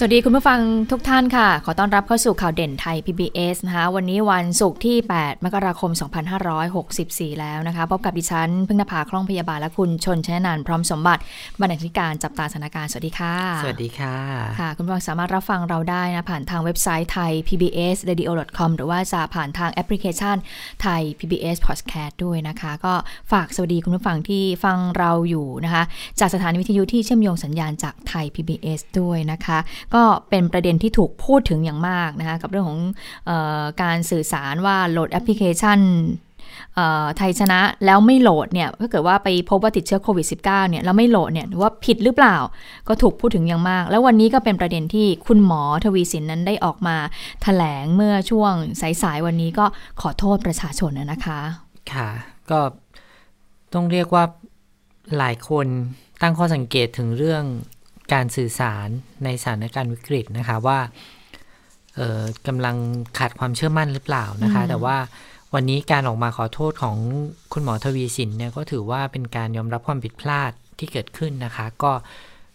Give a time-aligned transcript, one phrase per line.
[0.00, 0.60] สวัสดีคุณผู้ฟัง
[0.90, 5.90] ทุกท่านค่ะ ขอต้อนรับเข้าสู่ข่าวเด่นไทย PBS นะคะ วันนี้วันศุกร์ที่ 8 มกราคม
[6.66, 11.22] 2564 แล้วนะคะ พบกับดิฉันพึ่งนภาคล่องพยาบาลและคุณชนชนนันพร้อมสมบัติ
[11.60, 14.16] บรรณาธิการจับตาสถานการณ์สวัสดีค่ะ สวัสดีค่ะ
[14.60, 20.36] ค่ะ คุณผู้ฟังสามารถรับฟังเราได้นะ ผ่านทางเว็บไซต์ไทย PBS radio com หรือว่าจะผ่านทางแอปพลิเคชัน
[20.82, 22.94] ไทย PBS podcast ด้วยนะคะ ก็
[23.32, 25.82] ฝากสวัสดีคุณผู้ฟังที่ฟังเราอยู่นะคะ
[26.20, 29.58] จากสถานีวิทยุที่เชื่อมโยงสัญญาณจากไทย PBS ด้วยนะคะ
[29.94, 35.80] ก็เป็นประเด็นที่ถูกพูดถึงอย่างมากนะคะกับเรื่องของเอ่อการสื่อสารว่าโหลดแอปพลิเคชัน
[37.16, 42.36] ไทยชนะแล้วไม่โหลดเนี่ยถ้าเกิดว่าไปพบว่าติดเชื้อโควิด -19 เนี่ยแล้วไม่โหลดเนี่ยว่าผิดหรือเปล่า
[42.88, 48.52] ก็ถูกพูดถึงอย่างมาก แล้ววันนี้ก็เป็นประเด็นที่คุณหมอทวีสินนั้นได้ออกมาถแถลงเมื่อช่วง
[49.02, 49.66] สายๆวันนี้ก็
[50.00, 51.40] ขอโทษประชาชนนะคะ
[51.92, 52.08] ค่ะ
[52.50, 52.60] ก็
[53.74, 54.24] ต้องเรียกว่า
[55.18, 55.66] หลายคน
[56.22, 57.44] ตั้งข้อสังเกตถึงเรื่อง
[58.12, 58.88] การสื่อสาร
[59.24, 60.78] ในสถานการณ์วิกฤตนะคะว่า
[62.46, 62.76] กำลัง
[63.18, 64.96] ขาดความเชื่อมั่นหรือเปล่านะคะ แต่ว่า
[65.54, 66.96] วันนี้การออกมาขอโทษของ
[67.52, 71.92] คุณหมอทวีสินเนี่ยก็ถือว่าเป็นการยอมรับความผิดพลาดที่เกิดขึ้นนะคะ ก็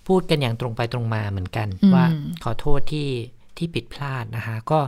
[0.07, 2.05] พูดกันอย่างตรงไปตรงมาเหมือนกัน ว่า
[2.43, 3.09] ขอโทษที่
[3.57, 4.79] ที่ผิดพลาดนะคะ ก็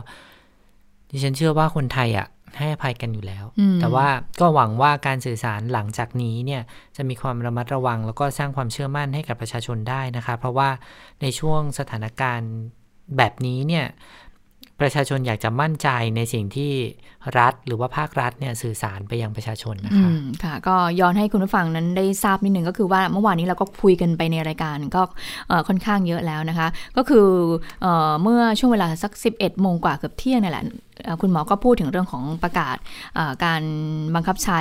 [1.10, 2.26] ดิฉันเชื่อว่าคนไทยอะ่ะ
[2.58, 3.44] ให้อภัยกันอยู่แล้ว
[3.80, 4.08] แต่ว่า
[4.40, 6.62] ก็หวังว่าการสื่อสารหลังจากนี้เนี่ย
[6.96, 10.68] จะมีความระมัดระวัง แล้วก็สร้างความเชื่อมั่นให้กับประชาชนได้นะคะ เพราะว่า
[11.22, 12.52] ในช่วงสถานการณ์
[13.16, 13.86] แบบนี้เนี่ย
[14.80, 16.72] ประชาชนอยากจะมั่นใจในสิ่งที่
[17.38, 20.08] รัฐหรือว่าภาครัฐเนี่ยสื่อสารไปยังประชาชนนะคะ
[20.44, 25.02] ค่ะ ก็ย้อนให้คุณผู้ฟังนั้นได้ทราบนิดหนึ่งก็คือว่าเมื่อวานนี้เราก็คุยกันไปในรายการก็
[25.68, 27.28] ค่อนข้างเยอะแล้วนะคะ ก็คือ
[28.22, 30.64] เมื่อช่วงเวลาสัก 11โมงกว่าเกือบเที่ยงนี่แหละ
[31.20, 32.76] คุณหมอก็พูดถึงเรื่องของประกาศ
[33.44, 33.62] การ
[34.14, 34.60] บังคับใช้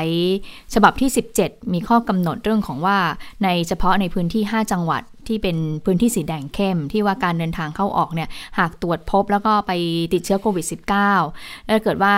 [0.74, 1.10] ฉบับที่
[1.40, 2.98] 17 มีข้อกำหนดเรื่องของว่า
[3.44, 9.72] ในเฉพาะในพื้นที่ 5 จังหวัด ที่เป็นพื้นที่สีแดงเข้ม ที่ว่าการเดินทางเข้าออกเนี่ยหากตรวจพบแล้วก็ไป
[10.14, 10.66] ติดเชื้อโควิด
[11.12, 12.16] -19 แล้วเกิดว่า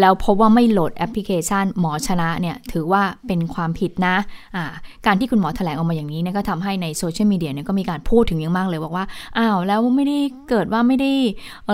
[0.00, 4.64] แล้วพบว่าไม่โหลดแอปพลิเคชันหมอชนะเนี่ยถือว่าเป็นความผิดนะคะ
[5.06, 9.04] การที่คุณหมอแถลงออกมาอย่างนี้เนี่ยก็ทำให้ในโซเชียลมีเดียเนี่ยก็มีการพูดถึงอย่างมากเลยบอกว่า
[9.38, 11.10] อ้าวแล้วไม่ได้เกิดว่าไม่ได้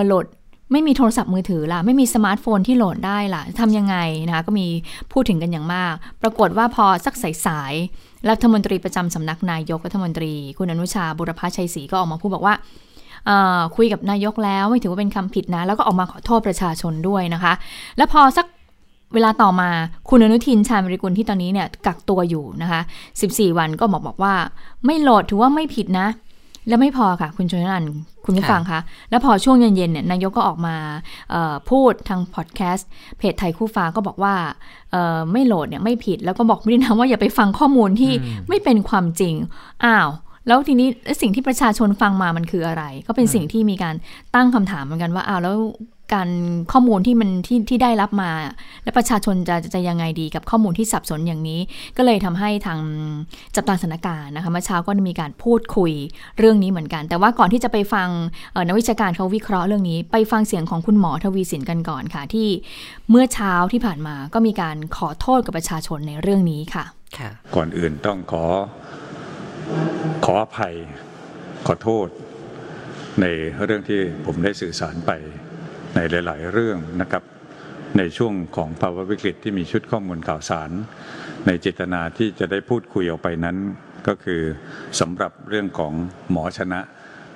[0.07, 0.27] โหลด
[0.73, 3.97] ไม่มีโทรศัพท์มือถือล่ะ ไม่มีสมาร์ทโฟนที่โหลดได้ล่ะทำยังไง
[4.27, 4.67] นะคะก็มี
[5.13, 7.15] พูดถึงกันอย่างมาก ปรากฏว่าพอสัก
[7.47, 12.55] สายๆ รัฐมนตรีประจำสำนักนายกรัฐมนตรี คุณอนุชาบุรพชัยศรีก็ออกมาพูดบอกว่า
[13.77, 17.53] คุยกับนายกแล้วไม่ถือว่าเป็นคำผิดนะ แล้วก็ออกมาขอโทษประชาชนด้วยนะคะ
[17.97, 18.47] แล้วพอสัก
[19.15, 19.71] เวลาต่อมา
[20.09, 22.81] คุณอนุทินชาญวิริกุลที่ตอนนี้เนี่ยกักตัวอยู่นะคะ
[23.21, 24.35] 14 วันก็บอกบอกว่า
[24.85, 26.07] ไม่โหลดถือว่าไม่ผิดนะ
[26.69, 27.85] แล้วไม่พอค่ะ คุณชนัน
[28.25, 30.77] คุณผู้ฟังคะแล้วพอช่วงเย็นๆเนี่ยนายกก็ออกมา
[31.71, 32.89] พูดทางพอดแคสต์
[33.19, 34.35] เพจไทยคู่ฟ้าก็บอกว่า
[35.33, 38.13] ไม่โหลดเนี่ยไม่ผิดแล้วก็บอกไม่ได้นะว่าอย่าไปฟังข้อมูลที่
[38.49, 39.35] ไม่เป็นความจริง
[39.85, 40.09] อ้าว
[40.47, 40.89] แล้วทีนี้
[41.21, 43.95] สิ่งที่ประชาชนฟังมามันคืออะไร ก็เป็นสิ่งที่มีการ
[44.35, 45.57] ตั้งคำถามเหมือนกันว่าอ้าวแล้ว
[46.15, 46.29] การ
[46.73, 48.31] ข้อมูลที่มันที่ที่ได้รับมา
[48.85, 51.61] และประชาชนจะจะยังไงดีกับข้อมูลที่สับสนอย่างนี้
[51.97, 52.81] ก็เลยทำให้ทาง
[53.55, 55.93] จับตาสถานการณ์นะคะเมื่อเช้าก็มีการพูดคุย
[56.39, 58.09] เรื่องนี้เหมือนกัน แต่ว่าก่อนที่จะไปฟัง
[58.67, 62.49] นักวิชาการเขาวิเคราะห์เรื่องนี้ ไปฟังเสียงของคุณหมอทวีสินกันก่อนค่ะ ที่
[63.11, 66.85] เมื่อเช้าที่ผ่านมาก็มีการขอโทษกับประชาชนในเรื่องนี้ค่ะ
[67.55, 68.45] ก่อนอื่นต้องขอ
[70.25, 70.75] ขออภัย
[71.67, 72.07] ขอโทษ
[73.21, 73.27] ใน
[73.65, 75.11] เรื่องที่ผมได้สื่อสารไป
[75.95, 77.23] ในหลาย ๆ เรื่องนะครับ
[77.99, 80.71] ในช่วงของภาวะวิกฤตที่มีชุดข้อมูลข่าวสาร
[81.47, 83.57] ในเจตนาที่จะได้พูดคุยออกไปนั้น
[84.07, 84.43] ก็คือ
[85.01, 85.93] สำหรับเรื่องของ
[86.31, 86.81] หมอชนะ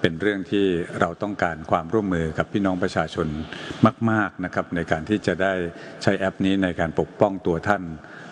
[0.00, 0.66] เป็นเรื่องที่
[1.00, 3.28] เราต้องการความร่วมมือกับพี่น้องประชาชน
[4.10, 5.53] มาก ๆนะครับ ในการที่จะได้
[6.03, 7.82] ใช้แอปนี้ในการปกป้องตัวท่าน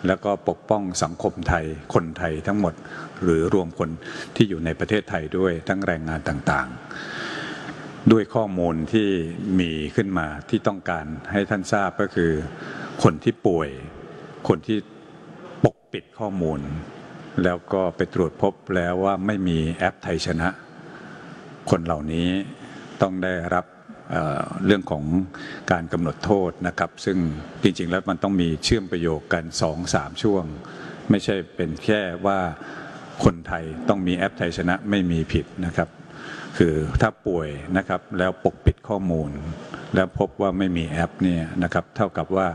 [0.06, 1.64] แล้วก็ปกป้องสังคมไทย
[1.94, 2.74] คนไทยทั้งหมด
[3.22, 3.90] หรือรวมคน
[4.36, 7.21] ที่อยู่ในประเทศไทยด้วยทั้งแรงงานต่าง ๆ
[8.10, 9.08] ด้วยข้อมูลที่
[9.60, 12.32] มีขึ้นมาที่ต้องการให้ท่านทราบก็คือ
[13.02, 13.68] คนที่ป่วย
[14.48, 14.78] คนที่
[15.64, 16.60] ปกปิดข้อมูล
[17.44, 20.48] แล้วก็ไปตรวจพบแล้วว่าไม่มีแอปไทยชนะ
[21.70, 22.28] คนเหล่านี้
[23.02, 23.64] ต้องได้รับ
[24.10, 25.04] เเรื่องของ
[25.72, 27.18] การกำหนดโทษนะครับ ซึ่ง
[27.62, 30.44] จริงๆแล้วมันต้องมีเชื่อมประโยคกันสองสามช่วง
[31.10, 32.38] ไม่ใช่เป็นแค่ว่า
[33.24, 35.88] คนไทยต้องมีแอปไทยชนะไม่มีผิดนะครับ
[36.58, 39.30] คือถ้าป่วยนะครับแล้วปกปิดข้อมูล
[39.94, 42.46] แล้วพบว่าไม่มีแอปเนี่ยนะครับเท่ากับว่า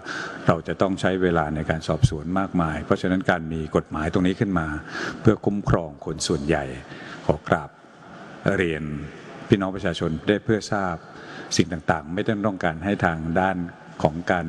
[0.47, 4.67] เราจะต้องใช้เวลาในการสอบสวนมากมาย เพราะฉะนั้นการมีกฎหมายตรงนี้ขึ้นมา
[5.21, 6.63] เพื่อคุ้มครองคนส่วนใหญ่
[7.25, 7.69] ขอกราบ
[8.57, 8.83] เรียน
[9.47, 10.95] พี่น้องประชาชนได้เพื่อทราบ
[11.57, 13.57] สิ่งต่างๆ ไม่ต้องต้องการให้ทางด้าน
[14.03, 14.47] ของการ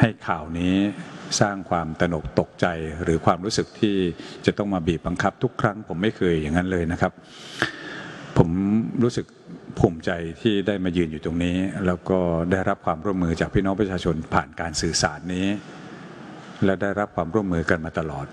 [0.00, 0.74] ให้ข่าวนี้
[1.40, 2.66] สร้างความตนกตกใจ
[3.02, 3.96] หรือความรู้สึกที่
[4.46, 7.12] จะต้องมาบีบบังคับทุกครั้ง ผมไม่เคยอย่างนั้นเลยนะครับ
[8.38, 8.50] ผม
[9.02, 9.26] รู้สึก
[9.78, 10.10] ภูมิใจ
[10.42, 12.18] ที่ได้มายืนอยู่ตรงนี้ แล้วก็
[12.52, 15.48] ได้รับความร่วมมือจากพี่น้องประชาชนผ่านการสื่อสารนี้
[16.64, 18.26] และได้รับความร่วมมือกันมาตลอด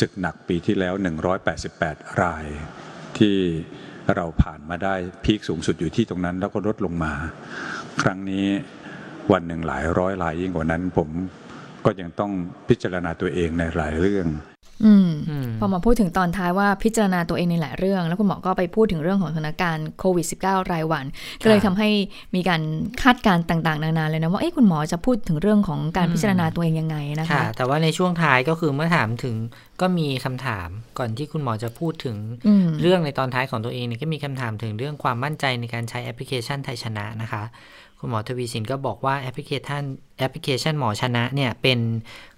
[0.00, 0.94] ศึกหนักปีที่แล้ว
[1.56, 2.44] 188 ราย
[3.18, 3.36] ที่
[4.14, 4.94] เราผ่านมาได้
[5.24, 7.12] พีคสูงสุดอยู่ที่ตรงนั้น แล้วก็ลดลงมา
[8.02, 8.46] ครั้งนี้
[9.32, 11.08] วันหนึ่งหลายร้อยรายยิ่งกว่านั้น ผม
[11.84, 12.32] ก็ยังต้อง
[12.68, 14.26] พิจารณาตัวเองในหลายเรื่อง
[14.84, 21.04] อืมอืมพอมาพูดถึงตอนท้ายว่าพิจารณาตัวเองในหลายเรื่อง แล้วคุณหมอก็ไปพูดถึงเรื่องของสถานการณ์โควิด -19 รายวัน
[21.42, 21.88] ก็เลยทำให้
[22.34, 22.60] มีการ
[23.02, 29.36] คาดการณ์ต่าง ๆ นานาเลยนะว่าเอ๊ะคุณหมอจะพูดถึงเรื่องของการพิจารณาตัวเองยังไงนะคะค่ะแต่ว่าในช่วงท้ายก็คือเมื่อถามถึง
[29.80, 30.68] ก็มีคำถาม
[30.98, 32.16] ก่อนที่คุณหมอจะพูดถึง
[32.46, 37.42] อืมเรื่องในตอนท้ายของตัวเองเนี่ยก็มีคำถามถึงเรื่องความมั่นใจในการใช้แอปพลิเคชันไทยชนะนะคะ
[37.98, 39.82] คุณหมอทวีสินก็บอกว่าแอปพลิเคชัน
[40.18, 41.78] แอปพลิเคชันหมอชนะเนี่ยเป็น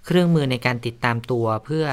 [0.05, 1.85] เครื่องมือในการติดตามตัวเพื่อ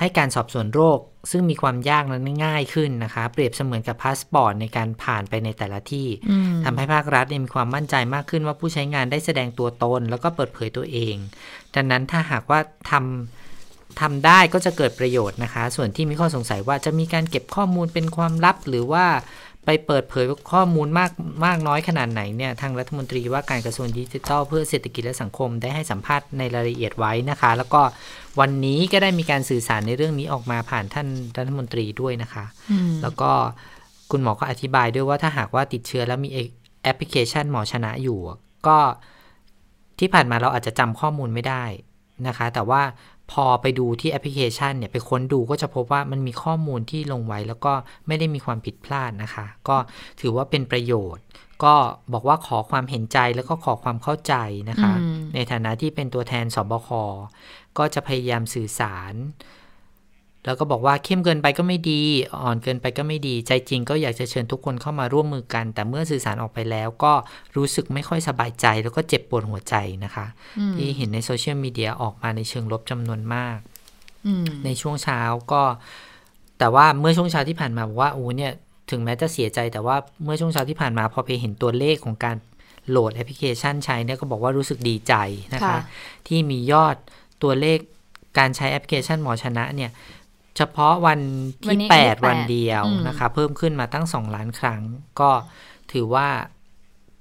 [0.00, 0.98] ให้การสอบสวนโรค
[1.30, 11.14] ซึ่งมีความยากนั้นง่ายขึ้นนะคะเปรียบเสมือนกับพาสปอร์ตในการผ่านไปในแต่ละที่อืมทำให้ภาครัฐเนี่ยมีความมั่นใจมากขึ้นว่าผู้ใช้งานได้แสดงตัวตน แล้วก็เปิดเผยตัวเอง
[11.74, 12.60] ดังนั้นถ้าหากว่า
[12.90, 19.06] ทำทำได้ก็จะเกิดประโยชน์นะคะ ส่วนที่มีข้อสงสัยว่าจะมีการเก็บข้อมูลเป็นความลับหรือว่า
[19.66, 21.10] ไปเปิดเผยข้อมูลมาก
[21.46, 27.82] มากน้อยขนาดไหนเนี่ยทางรัฐมนตรีว่าการกระทรวงดิจิทัล เพื่อเศรษฐกิจและสังคมได้ให้สัมภาษณ์ในรายละเอียดไว้นะคะ แล้วก็
[28.40, 31.08] วันนี้ก็ได้มีการสื่อสารในเรื่องนี้ออกมาผ่านท่าน
[31.38, 33.30] รัฐมนตรีด้วยนะคะอืมแล้วก็
[34.10, 36.28] คุณหมอก็อธิบายด้วยว่าถ้าหากว่าติดเชื้อแล้วมี
[36.82, 38.18] แอปพลิเคชันหมอชนะอยู่
[38.66, 38.78] ก็
[39.98, 41.64] ที่ผ่านมาเราอาจจะจำข้อมูลไม่ได้
[42.26, 42.82] นะคะ แต่ว่า
[43.32, 47.72] พอไปดูที่แอปพลิเคชันเนี่ยไปค้นดูก็จะพบว่ามันมีข้อมูลที่ลงไว้แล้วก็
[48.06, 49.76] ไม่ได้มีความผิดพลาดนะคะ ก็
[50.20, 51.24] ถือว่าเป็นประโยชน์
[51.64, 51.74] ก็
[52.12, 54.34] บอกว่าขอความเห็นใจแล้วก็ขอความเข้าใจ
[54.70, 56.88] นะคะอืมในฐานะที่เป็นตัวแทนสบค
[57.78, 59.14] ก็จะพยายามสื่อสาร
[60.44, 62.02] แล้วก็บอกว่าเข้มเกินไปก็ไม่ดี
[62.42, 67.12] อ่อนเกินไปก็ไม่ดี ใจจริงก็อยากจะเชิญทุกคนเข้ามาร่วมมือกัน แต่เมื่อสื่อสารออกไปแล้วก็
[67.56, 70.26] รู้สึกไม่ค่อยสบายใจ แล้วก็เจ็บปวดหัวใจนะคะ
[70.58, 73.58] อืมที่เห็นในโซเชียลมีเดียออกมาในเชิงลบจำนวนมาก
[74.26, 75.20] อืมในช่วงเช้า
[75.52, 75.62] ก็
[76.58, 78.52] แต่ว่าเมื่อช่วงเช้าที่ผ่านมาบอกว่าโอ้เนี่ย
[78.90, 82.36] ถึงแม้จะเสียใจแต่ว่าเมื่อช่วงเช้าที่ผ่านมาพอไปเห็นตัวเลขของการ
[82.88, 85.14] โหลดแอปพลิเคชันใช้เนี่ยก็บอกว่ารู้สึกดีใจ
[85.54, 85.78] นะคะค่ะ
[86.26, 86.96] ที่มียอด
[87.42, 87.78] ตัวเลข
[88.38, 89.90] การใช้แอปพลิเคชันหมอชนะเนี่ย
[90.60, 91.20] เฉพาะวัน
[91.68, 94.80] วันที่นี้วันที่ 8 วัน8เดียวอืมนะคะ เพิ่มขึ้นมาตั้ง 2 ล้านครั้ง
[95.20, 95.30] ก็
[95.92, 96.28] ถือว่า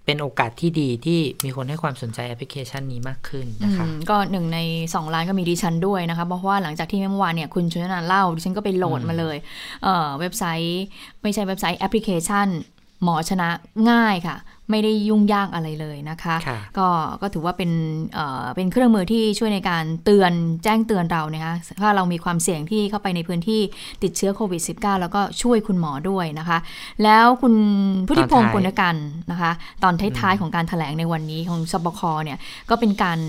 [0.06, 4.59] เป็นโอกาสที่ดีที่มีคนให้ความสนใจแอปพลิเคชันนี้มากขึ้นนะคะอืมก็หนึ่งใน
[4.95, 9.38] สองล้านก็มีดิฉันด้วยนะคะ เพราะว่าหลังจากที่เมื่อวานเนี่ยคุณชนนันเล่าดิฉันก็ไปโหลดมาเลย
[9.83, 10.83] เอ่อเว็บไซต์
[11.21, 12.47] ไม่ใช่เว็บไซต์แอปพลิเคชัน
[13.03, 13.50] หมอชนะ
[13.89, 14.35] ง่ายค่ะ
[14.71, 16.88] ไม่ได้ยุ่งยากอะไรเลยนะคะค่ะก็
[17.21, 17.71] ก็ถือว่าเป็น
[18.13, 20.33] เอ่อเป็นเครื่องมือที่ช่วยในการเตือน
[20.63, 23.62] แจ้งเตือนเรานะคะถ้าเรามีความเสี่ยงที่เข้าไปในพื้นที่
[24.04, 26.57] ติดเชื้อโควิด -19 แล้วก็ช่วยคุณหมอด้วยนะคะ
[27.04, 27.54] แล้วคุณ
[28.07, 28.95] พุทธิพงศ์ตอนท้ายปุณกัน
[29.31, 29.51] นะคะ
[29.83, 32.38] ตอนท้ายๆของการถแถลงในวันนี้ของสบคเนี่ย
[32.69, 33.19] ก็เป็นการ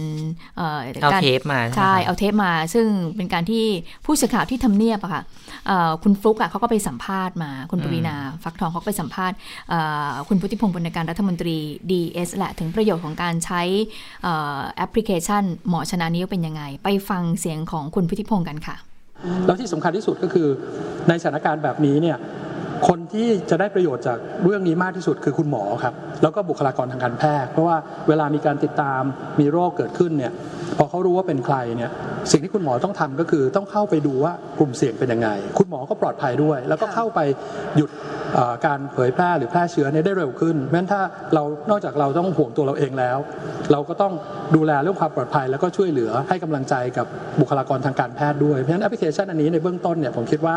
[0.57, 3.65] เอ่อเอาการเทปมาใช่ไหมคะเอาเทปมา ซึ่งเป็นการที่
[4.05, 5.23] ผู้สื่อข่าวที่ทำเนียบอะค่ะ
[5.67, 9.37] เอ่อคุณฟลุกอะเขาก็ไปสัมภาษณ์มาคุณปวีนาฟักทองเขาก็ไปสัมภาษณ์
[9.69, 9.79] เอ่
[10.09, 11.57] อคุณพุทธิพงศ์ปุณการรัฐมนตรี
[11.91, 13.63] DS แหละถึงประโยชน์ของการใช้
[14.77, 18.77] แอปพลิเคชัน หมอชนะนี้เป็นยังไง ไปฟังเสียงของคุณพิทธิพงศ์กันค่ะ
[19.47, 20.49] แล้วที่สำคัญที่สุดก็คือ
[21.09, 22.19] ในสถานการณ์แบบนี้เนี่ย
[22.89, 27.77] คนที่จะได้ประโยชน์จากเรื่องนี้มากที่สุดคือคุณหมอครับ แล้วก็บุคลากรทางการแพทย์ เพราะว่า
[28.09, 29.03] เวลามีการติดตาม
[29.41, 30.33] มีโรคเกิดขึ้นเนี่ย
[30.79, 31.91] พอเขารู้ว่าเป็นใครเนี่ย
[32.31, 37.21] สิ่งที่คุณหมอต้องทำก็คือต้องเข้าไปดูว่ากลุ่มเสี่ยงเป็นยังไง คุณหมอก็ปลอดภัยด้วย แล้วก็เข้าไป
[37.77, 37.91] หยุด
[38.35, 41.01] เอ่อการเผยแพร่หรือแพร่เชื้อเนี่ยได้เร็วขึ้นเพราะฉะนั้นถ้า
[41.35, 43.19] เรานอกจากเราต้องห่วงตัวเราเองแล้ว
[43.73, 44.13] เราก็ต้อง
[44.57, 47.07] ดูแลเรื่องความปลอดภัย แล้วก็ช่วยเหลือให้กำลังใจกับ
[47.41, 50.55] บุคลากรทางการแพทย์ด้วยเพราะฉะนั้นแอปพลิเคชันอันนี้ในเบื้องต้นเนี่ยผมคิดว่า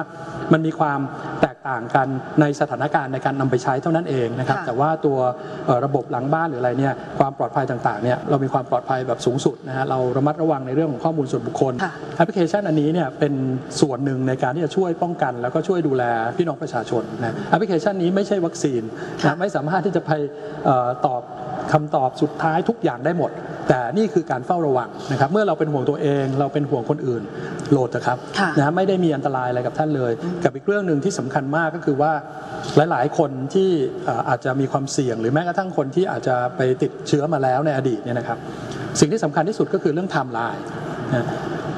[0.53, 0.99] มันมีความ
[1.41, 2.07] แตกต่างกัน
[2.41, 5.17] ในสถานการณ์ในการนำไปใช้เท่านั้นเองนะครับค่ะแต่ว่าตัว
[5.65, 13.33] เอ่อระบบหลังบ้านหรืออะไรเนี่ยความปลอดภัยต่างๆเนี่ยเรามีความปลอดภัยแบบสูงสุดนะฮะเราระมัดระวังในเรื่องของข้อมูลส่วนบุคคลค่ะแอปพลิเคชันอันนี้เนี่ยเป็น
[13.81, 16.03] ส่วนหนึ่งในการที่จะช่วยป้องกัน แล้วก็ช่วยดูแล
[16.37, 18.81] พี่น้องประชาชนนะแอปพลิเคชันนี้ไม่ใช่วัคซีน
[19.25, 20.11] นะไม่สามารถที่จะไป
[20.65, 21.21] เอ่อตอบ
[21.71, 23.31] คำตอบสุดท้ายทุกอย่างได้หมด
[23.69, 27.23] แต่นี่คือการเฝ้าระวังนะครับเมื่อเราเป็นห่วงตัวเอง เราเป็นห่วงคนอื่น
[27.71, 30.11] โหลดนะครับค่ะนะไม่ได้มีอันตรายอะไรกับท่านเลย
[30.43, 32.11] กับอีกเรื่องหนึ่งที่สำคัญมากก็คือว่า
[32.75, 33.69] หลาย ๆ คนที่
[34.05, 38.37] เอ่ออาจจะมีความเสี่ยง หรือแม้กระทั่งคนที่อาจจะไปติดเชื้อมาแล้วในอดีตเนี่ยนะครับ
[38.99, 40.63] สิ่งที่สำคัญที่สุดก็คือเรื่องไทม์ไลน์
[41.13, 41.25] นะ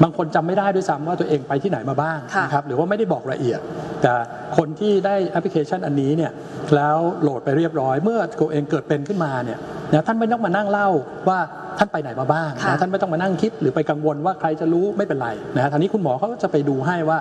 [0.03, 3.59] บางคนจำไม่ได้ด้วยซ้ำว่าตัวเองไปที่ไหนมาบ้างค่ะนะครับหรือว่าไม่ได้บอกรายละเอียด
[4.01, 4.13] แต่
[4.57, 6.31] คนที่ได้แอปพลิเคชันอันนี้เนี่ย
[6.75, 9.59] แล้วโหลดไปเรียบร้อย เมื่อตัวเองเกิดเป็นขึ้นมาเนี่ย
[9.91, 10.89] นะท่านไม่ต้องมานั่งเล่า
[11.29, 11.39] ว่า
[11.77, 17.17] ท่านไปไหนมาบ้างค่ะนะท่านไม่ต้องมานั่งคิด หรือไปกังวลว่าใครจะรู้ไม่เป็นไรนะฮะทางนี้คุณหมอเขาก็จะไปดูให้ว่า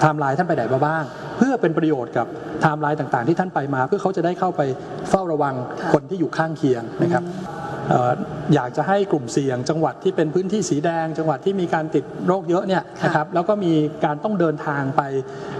[0.00, 1.02] ไทม์ไลน์ท่านไปไหนมาบ้าง
[1.38, 2.26] เพื่อเป็นประโยชน์กับ
[2.60, 4.62] ไทม์ไลน์ต่างๆ ที่ท่านไปมา เพื่อเขาจะได้เข้าไป
[5.10, 7.22] เฝ้าระวังค่ะคนที่อยู่ข้างเคียงนะครับ
[7.61, 8.12] เอ่อ
[8.54, 13.72] อยากจะให้กลุ่มเสี่ยง จังหวัดที่เป็นพื้นที่สีแดง จังหวัดที่มีการติดโรคเยอะเนี่ยค่ะนะครับแล้วก็มี
[14.04, 15.02] การต้องเดินทางไป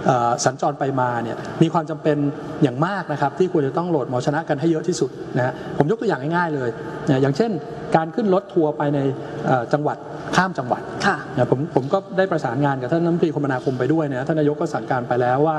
[0.05, 2.17] เอ่อสัญจรไปมาเนี่ยมีความจำเป็น
[2.63, 6.69] อย่างมากนะครับที่ควรจะต้องโหลดหมอชนะกันให้เยอะที่สุดนะฮะผมยกตัวอย่างง่ายๆเลย
[7.09, 7.51] นะอย่างเช่น
[7.95, 8.99] การขึ้นรถทัวร์ไปใน
[9.47, 9.97] เอ่อจังหวัด
[10.35, 15.57] ข้ามจังหวัดค่ะนะผมผมก็ได้ประสานงานกับท่านรัฐมนตรีคมนาคมไปด้วยนะท่านนายกก็สั่งการไปแล้วว่า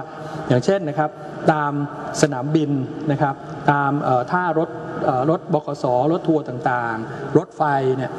[0.49, 1.11] อย่างเช่นนะครับ
[1.53, 1.73] ตาม
[2.23, 2.71] สนามบิน
[3.13, 3.35] นะครับ
[3.71, 4.84] ตามเอ่อท่ารถเอ่อ
[5.31, 7.63] รถบขสรถทัวร์ต่างๆ รถไฟ
[7.97, 8.11] เนี่ย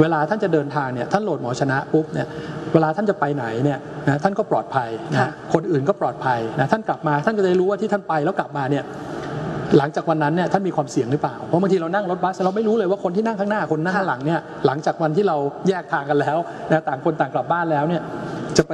[0.00, 2.26] เวลาท่านจะเดินทางเนี่ยท่านโหลดหมอชนะปุ๊บเนี่ย
[2.72, 8.84] เวลาท่านจะไปไหนเนี่ยนะท่านก็ปลอดภัยนะค่ะคนอื่นก็ปลอดภัยนะท่านกลับมาท่านก็จะได้รู้ว่าที่ท่านไปแล้วกลับมาเนี่ย
[9.78, 15.36] หลังจากวันนั้นเนี่ยท่านมีความเสี่ยงหรือเปล่า เพราะบางทีเรานั่งรถบัสเราไม่รู้เลยว่าคนที่นั่งข้างหน้าคนนั่งข้างหลังเนี่ยหลังจากวันที่เรา
[15.68, 16.38] แยกทางกันแล้ว
[16.70, 18.02] นะต่างคนต่างกลับบ้านแล้วเนี่ย
[18.58, 18.72] จะไป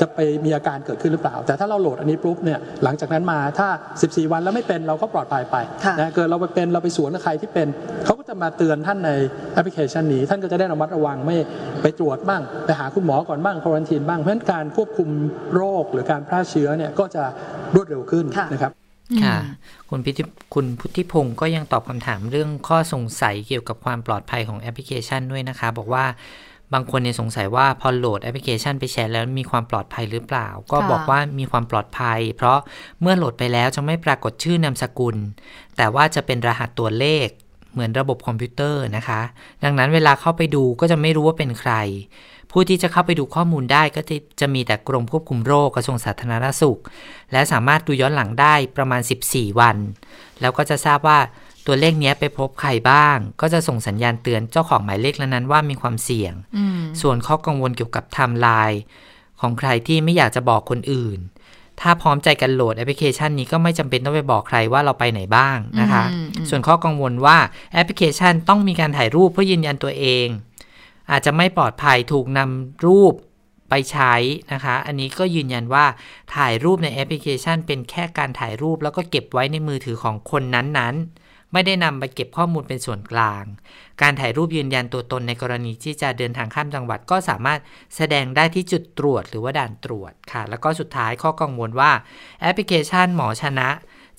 [0.00, 3.68] จะไปมีอาการเกิดขึ้นหรือเปล่า แต่ถ้าเราโหลดอันนี้ปุ๊บเนี่ยหลังจากนั้นมาถ้า
[4.00, 7.68] 14 วันแล้วไม่เป็นเราก็ปลอดภัยไปค่ะนะเกิดเราไปเป็นเราไปสวนกับใครที่เป็น
[8.04, 9.10] เขาก็จะมาเตือนท่านใน
[9.52, 11.36] แอปพลิเคชันนี้ ท่านก็จะได้ระมัดระวังไม่
[11.82, 15.08] ไปตรวจบ้าง ไปหาคุณหมอก่อนบ้างควอนตินบ้างเพราะฉะนั้นการควบคุม
[15.54, 17.22] โรคหรือการแพร่เชื้อเนี่ยก็จะ
[17.74, 18.72] รวดเร็วขึ้นค่ะนะครับ
[19.22, 19.36] ค่ะ
[19.90, 20.22] คุณพิธิ
[20.54, 26.04] คุณพุทธิพงศ์ก็ยังตอบคำถามเรื่องข้อสงสัยเกี่ยวกับความปลอดภัยของแอปพลิเคชันด้วยนะคะ บอกว่า
[26.74, 32.58] บางคนเนี่ยสงสัยว่าพอโหลดแอปพลิเคชันไปแชร์แล้วมีความปลอดภัยหรือเปล่า ก็ค่ะบอกว่ามีความปลอดภัย เพราะ
[33.00, 35.16] เมื่อโหลดไปแล้วจะไม่ปรากฏชื่อนามสกุล
[35.76, 37.28] แต่ว่าจะเป็นรหัสตัวเลข
[37.72, 39.20] เหมือนระบบคอมพิวเตอร์นะคะ
[39.64, 41.72] ดังนั้นเวลาเข้าไปดูก็จะไม่รู้ว่าเป็นใคร
[42.50, 46.80] ผู้ที่จะเข้าไปดูข้อมูลได้ก็จะจะมีแต่กรมควบคุมโรคกระทรวงสาธารณสุข
[47.32, 49.00] และสามารถดูย้อนหลังได้ประมาณ
[49.30, 49.76] 14 วัน
[50.40, 51.18] แล้วก็จะทราบว่า
[51.66, 58.80] ตัวเลขเนี้ยไปพบใครบ้าง ก็จะส่งสัญญาณเตือนเจ้าของหมายเลขนั้นๆว่ามีความเสี่ยงอืมส่วนข้อกังวลเกี่ยวกับไทม์ไลน์
[59.40, 61.18] ของใครที่ไม่อยากจะบอกคนอื่น
[61.80, 67.38] ถ้าพร้อมใจกันโหลดแอปพลิเคชันนี้ก็ไม่จำเป็นต้องไปบอกใครว่าเราไปไหนบ้างนะคะอืมอืมส่วนข้อกังวลว่า
[67.72, 70.26] แอปพลิเคชันต้องมีการถ่ายรูปเพื่อยืนยันตัวเอง
[71.10, 73.14] อาจจะไม่ปลอดภัยถูกนำรูป
[73.70, 74.14] ไปใช้
[74.52, 75.84] นะคะ อันนี้ก็ยืนยันว่า
[76.34, 81.23] ถ่ายรูปในแอปพลิเคชัน เป็นแค่การถ่ายรูปแล้วก็เก็บไว้ในมือถือของคนนั้นๆ
[81.54, 83.44] ไม่ได้นำไปเก็บข้อมูลเป็นส่วนกลาง
[84.02, 87.60] การถ่ายรูปยืนยันตัวตนในกรณีที่จะเดินทางข้ามจังหวัดก็สามารถ
[87.96, 91.90] แสดงได้ที่จุดตรวจหรือว่าด่านตรวจค่ะ แล้วก็สุดท้ายข้อกังวลว่า
[92.40, 93.68] แอปพลิเคชันหมอชนะ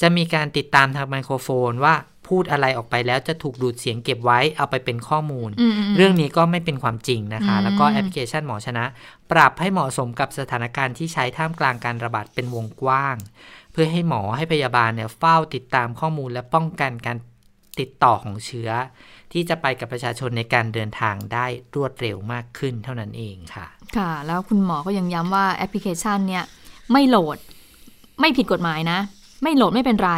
[0.01, 1.95] จะมีการติดตามทางไมโครโฟนว่า
[2.27, 8.85] พูดอะไรออกไปแล้วจะถูกดูดเสียงเก็บไว้เอาไปเป็นข้อมูลอืมอืมเรื่องนี้ก็ไม่เป็นความจริงนะคะอืมแล้วก็แอปพลิเคชันหมอชนะ
[9.31, 13.15] ปรับให้เหมาะสมกับสถานการณ์ที่ใช้ท่ามกลางการระบาดเป็นวงกว้าง
[13.75, 17.17] เพื่อให้หมอให้พยาบาลเนี่ยเฝ้าติดตามข้อมูลและป้องกันการ
[17.79, 18.69] ติดต่อของเชื้อ
[19.31, 23.65] ที่จะไปกับประชาชนในการเดินทางได้รวดเร็วมากขึ้นเท่านั้นเองค่ะ
[23.97, 26.43] ค่ะ แล้วคุณหมอก็ยังย้ำว่าแอปพลิเคชันเนี่ย
[26.91, 27.37] ไม่โหลด
[28.19, 28.99] ไม่ผิดกฎหมายนะ
[29.43, 30.13] ไม่โหลดไม่เป็นไร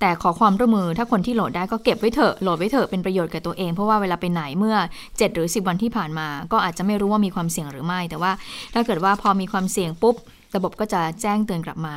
[0.00, 8.32] แต่ขอความร่วมมือถ้าคนที่โหลดได้ก็เก็บไว้เถอะโหลดไว้เถอะเป็นประโยชน์กับตัวเองเพราะว่าเวลาไปไหนเมื่อ 7 หรือ 10 วันที่ผ่านมา ก็อาจจะไม่รู้ว่ามีความเสี่ยงหรือไม่ แต่ว่า
[8.74, 10.16] ถ้าเกิดว่าพอมีความเสี่ยงปุ๊บ
[10.56, 11.96] ระบบก็จะแจ้งเตือนกลับมา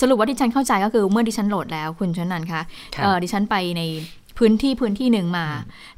[0.00, 2.62] สรุปว่าที่ฉันเข้าใจก็คือเมื่อดิฉันโหลดแล้วคุณชนันคะ
[2.94, 3.82] ครับเอ่อดิฉันไปใน
[4.38, 5.46] พื้นที่พื้นที่หนึ่งมา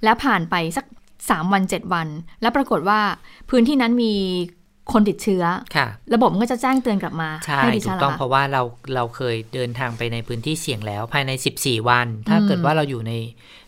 [0.05, 0.85] แล้วผ่านไปสัก
[1.19, 2.09] 3วัน7วัน
[2.43, 3.01] แล้วปรากฏว่า
[3.51, 4.15] พื้นที่นั้นมี
[4.93, 5.45] คนติดเชื้อ
[5.77, 8.63] ค่ะ ระบบมันก็จะแจ้งเตือนกลับมาใช่ให้ดิฉันเหรต้องเพราะว่าเรา
[8.95, 11.31] เราเคยเดินทางไปในพื้นที่เสี่ยงแล้ว ภายใน
[11.61, 13.13] 14 วัน ถ้าเกิดว่าเราอยู่ใน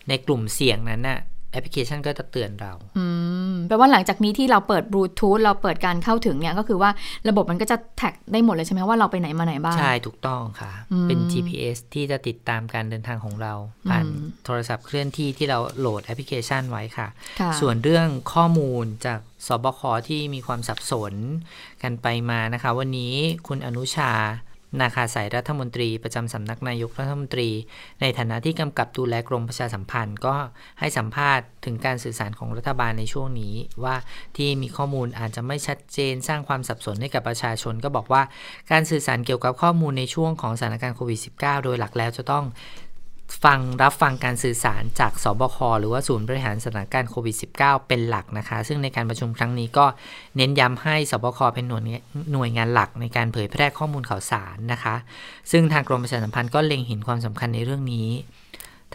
[0.09, 1.21] ในกลุ่มเสี่ยงนั้นน่ะ
[1.55, 3.05] แอปพลิเคชันก็จะเตือนเรา อื
[3.51, 6.91] ม แปลว่าหลังจากนี้ที่เราเปิดบลูทูธเราเปิดการเข้าถึงเนี่ยก็คือว่า
[7.29, 13.53] ระบบมันก็จะแท็กได้หมดเลยใช่ไหมว่าเราไปไหนมาไหนบ้าง ใช่ ถูกต้องค่ะอืมเป็น GPS ที่จะติดตามการเดินทางของเรา
[13.89, 17.09] ผ่านอืมโทรศัพท์เคลื่อนที่ที่เราโหลดแอปพลิเคชันไว้ค่ะ
[17.41, 21.15] ค่ะส่วนเรื่องข้อมูลจากสบคที่มีความสับสน
[21.83, 23.15] กันไปมานะคะ วันนี้
[23.47, 24.13] คุณอนุชา
[24.81, 27.51] นาคาสายรัฐมนตรีประจำสำนักนายกรัฐมนตรี
[28.01, 30.35] ในฐานะที่กำกับดูแลกรมประชาสัมพันธ์ก็
[30.81, 33.55] ให้สัมภาษณ์ถึงการสื่อสารของรัฐบาลในช่วงนี้
[33.85, 33.97] ว่า
[34.37, 38.23] ที่มีข้อมูลอาจจะไม่ชัดเจนสร้างความสับสนให้กับประชาชนก็บอกว่า
[38.71, 42.45] การสื่อสารเกี่ยวกับข้อมูลในช่วงของสถานการณ์โควิด -19 โดยหลักแล้วจะต้อง
[43.45, 49.87] ฟังรับฟังการสื่อสารจากสบคหรือว่าศูนย์บริหารสถานการณ์โควิด -19 เป็นหลักนะคะ ซึ่งในการประชุมครั้งนี้ก็
[50.37, 51.83] เน้นย้ำให้สบคเป็นหน่วย
[52.33, 54.95] หน่วยงานหลักในการเผยแพร่ข้อมูลข่าวสารนะคะ
[55.51, 58.11] ซึ่งทางกรมประชาสัมพันธ์ก็เล็งเห็นความสำคัญในเรื่องนี้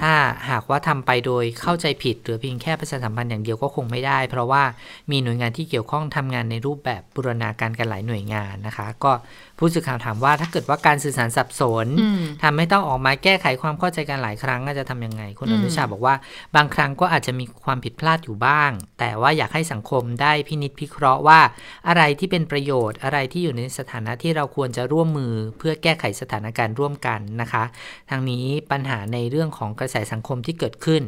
[0.01, 0.15] ถ้า
[0.49, 4.63] หากว่าทำไปโดยเข้าใจผิด หรือเพียงแค่ประชาสัมพันธ์อย่างเดียวก็คงไม่ได้ เพราะว่า
[5.11, 9.11] มีหน่วยงานที่เกี่ยวข้องทำงานในรูปแบบบูรณาการกันหลายหน่วยงานนะคะ ก็
[9.59, 16.15] ผู้สื่อข่าวถามว่าถ้าเกิดว่าการสื่อสารสับสนอืมทำให้ต้องออกมาแก้ไขความเข้าใจกันหลายครั้งอาจจะทำยังไง คุณอือมนุชาบอกว่า
[16.55, 21.39] บางครั้งก็อาจจะมีความผิดพลาดอยู่บ้าง แต่ว่าอยากให้สังคมได้พินิจพิเคราะห์ว่า
[21.87, 27.63] อะไรที่เป็นประโยชน์อะไรที่อยู่ในสถานะที่เราควรจะร่วมมือเพื่อแก้ไขสถานการณ์ร่วมกันนะคะ
[28.09, 31.01] ทางนี้ปัญหาในเรื่องของกระแสสังคมที่เกิดขึ้น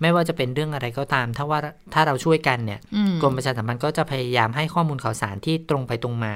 [0.00, 1.58] ไม่ว่าจะเป็นเรื่องอะไรก็ตาม ถ้าว่า
[1.94, 6.34] ถ้าเราช่วยกันเนี่ยอืมกรมประชาสัมพันธ์ก็จะพยายามให้ข้อมูลข่าวสารที่ตรงไปตรงมา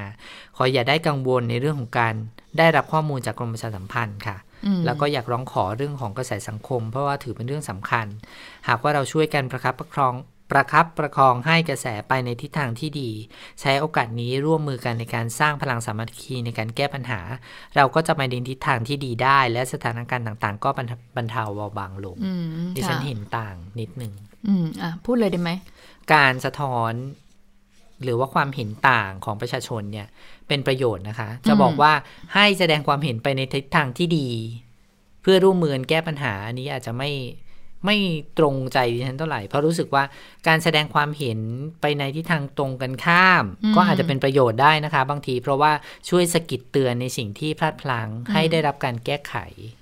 [0.57, 2.15] ขออย่าได้กังวลในเรื่องของการ
[2.59, 8.07] ได้รับข้อมูลจากกรมประชาสัมพันธ์ค่ะอืมแล้วก็อยากร้องขอเรื่องของกระแสสังคม เพราะว่าถือเป็นเรื่องสำคัญ
[8.69, 10.15] หากว่าเราช่วยกันประคับประคอง
[10.51, 13.11] ประคับประคองให้กระแสไปในทิศทางที่ดี
[13.61, 17.21] ใช้โอกาสนี้ร่วมมือกันในการสร้างพลังสามัคคีในการแก้ปัญหา
[17.77, 22.45] เราก็จะไปในทิศทางที่ดีได้ และสถานการณ์ต่างๆ ก็บรรเทาบรรเทาเบาบางลงอืม
[22.77, 24.13] ดิฉันค่ะเห็นต่างนิดหนึ่ง
[24.49, 25.51] อืมอะพูดเลยได้ไหม
[26.13, 26.93] การสะท้อน
[28.03, 30.07] หรือว่าความเห็นต่างของประชาชนเนี่ย
[30.53, 31.93] เป็นประโยชน์นะคะ จะบอกว่า
[32.35, 34.29] ให้แสดงความเห็นไปในทิศทางที่ดี
[35.23, 37.11] เพื่อร่วมมือกันแก้ปัญหาอันนี้อาจจะไม่
[37.87, 37.97] ไม่
[38.39, 40.05] ตรงใจดิฉันเท่าไหร่ เพราะรู้สึกว่า
[40.49, 41.39] การแสดงความเห็น
[41.81, 45.73] ไปในทิศทางตรงกันข้ามอืมก็อาจจะเป็นประโยชน์ได้นะคะ บางที เพราะว่า
[46.09, 49.35] ช่วยสะกิดเตือนในสิ่งที่พลาดพลั้งให้ได้รับการแก้ไข
[49.81, 49.82] ค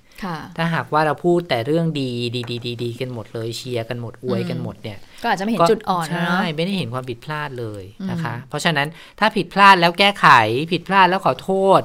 [0.57, 8.87] ถ้าหากว่าเราพูดแต่เรื่องดีดีดีดีดีกันหมดเลยเชียร์กันหมดอวยกันหมดเนี่ย ก็อาจจะไม่เห็นจุดอ่อนนะใช่เนาะไม่ได้เห็นความผิดพลาดเลยนะคะอืมเพราะฉะนั้น
[9.19, 10.27] ถ้าผิดพลาดแล้วแก้ไข
[10.71, 11.81] ผิดพลาดแล้วขอโทษ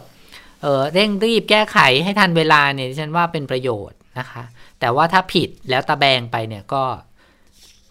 [0.62, 4.42] เออเร่งรีบแก้ไขให้ทันเวลาเนี่ยดิฉันว่าเป็นประโยชน์นะคะ
[4.80, 6.84] แต่ว่าถ้าผิดแล้วตะแบงไปเนี่ยก็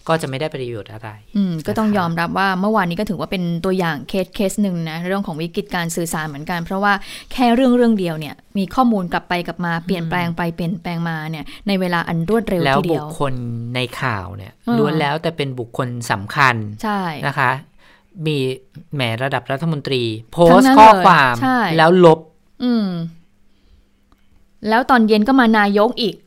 [0.07, 6.93] ก็จะไม่ได้ประโยชน์อะไร อืมก็ต้องนะคะยอมรับว่าเมื่อวานนี้ก็ถือว่าเป็นตัวอย่างเคสเคสหนึ่งนะเรื่องของวิกฤตการสื่อสารเหมือนกัน เพราะว่า
[7.31, 13.33] แค่เรื่องเรื่องเดียวเนี่ย มีข้อมูลกลับไปกลับมาเปลี่ยนแปลงไปเปลี่ยนแปลงมาเนี่ยในเวลาอันรวดเร็วแล้วทีบุเดียควคล
[13.75, 17.51] ในข่าวเนี่ยอืมล้วนแล้วแต่เป็นบุคคลสำคัญใช่นะคะ
[18.25, 18.37] มี
[18.95, 22.19] แหมระดับรัฐมนตรี โพทั้สงนั้ต์นข้อเลยความใช่แล้วลบ
[22.63, 22.87] อืม
[24.69, 26.24] แล้วตอนเย็นก็มานายกอีกอืม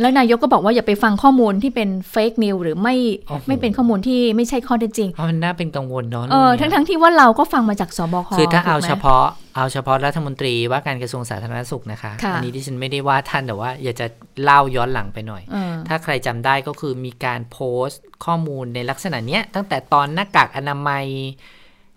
[0.00, 2.94] แล้วนายกก็บอกว่าอย่าไปฟังข้อมูลที่เป็นเฟกนิวหรือไม่
[3.28, 9.24] โอ้โหไม่เป็นข้อมูลที่ไม่ใช่ข้อเท็จจริงเพราะมันน่าเป็นกังวลเนาะเออรื่ทั้งนี้ยทั้งที่ว่าเราก็ฟังมาจากสบคคือถ้าเอาถูกไหมเฉพาะ
[9.56, 14.06] เอาเฉพาะรัฐมนตรีว่าการกระทรวงสาธารณสุขนะคะค่ะอันี้ที่ฉันไม่ได้ว่าท่านแต่ว่า อยากจะ
[14.42, 21.06] เล่าย้อนหลังไปหน่อยเออถ้าใครจำได้ก็คือมีการโพสต์ข้อมูลในลักษณะเนี้ย ตั้งแต่ตอนหน้ากากอนามัย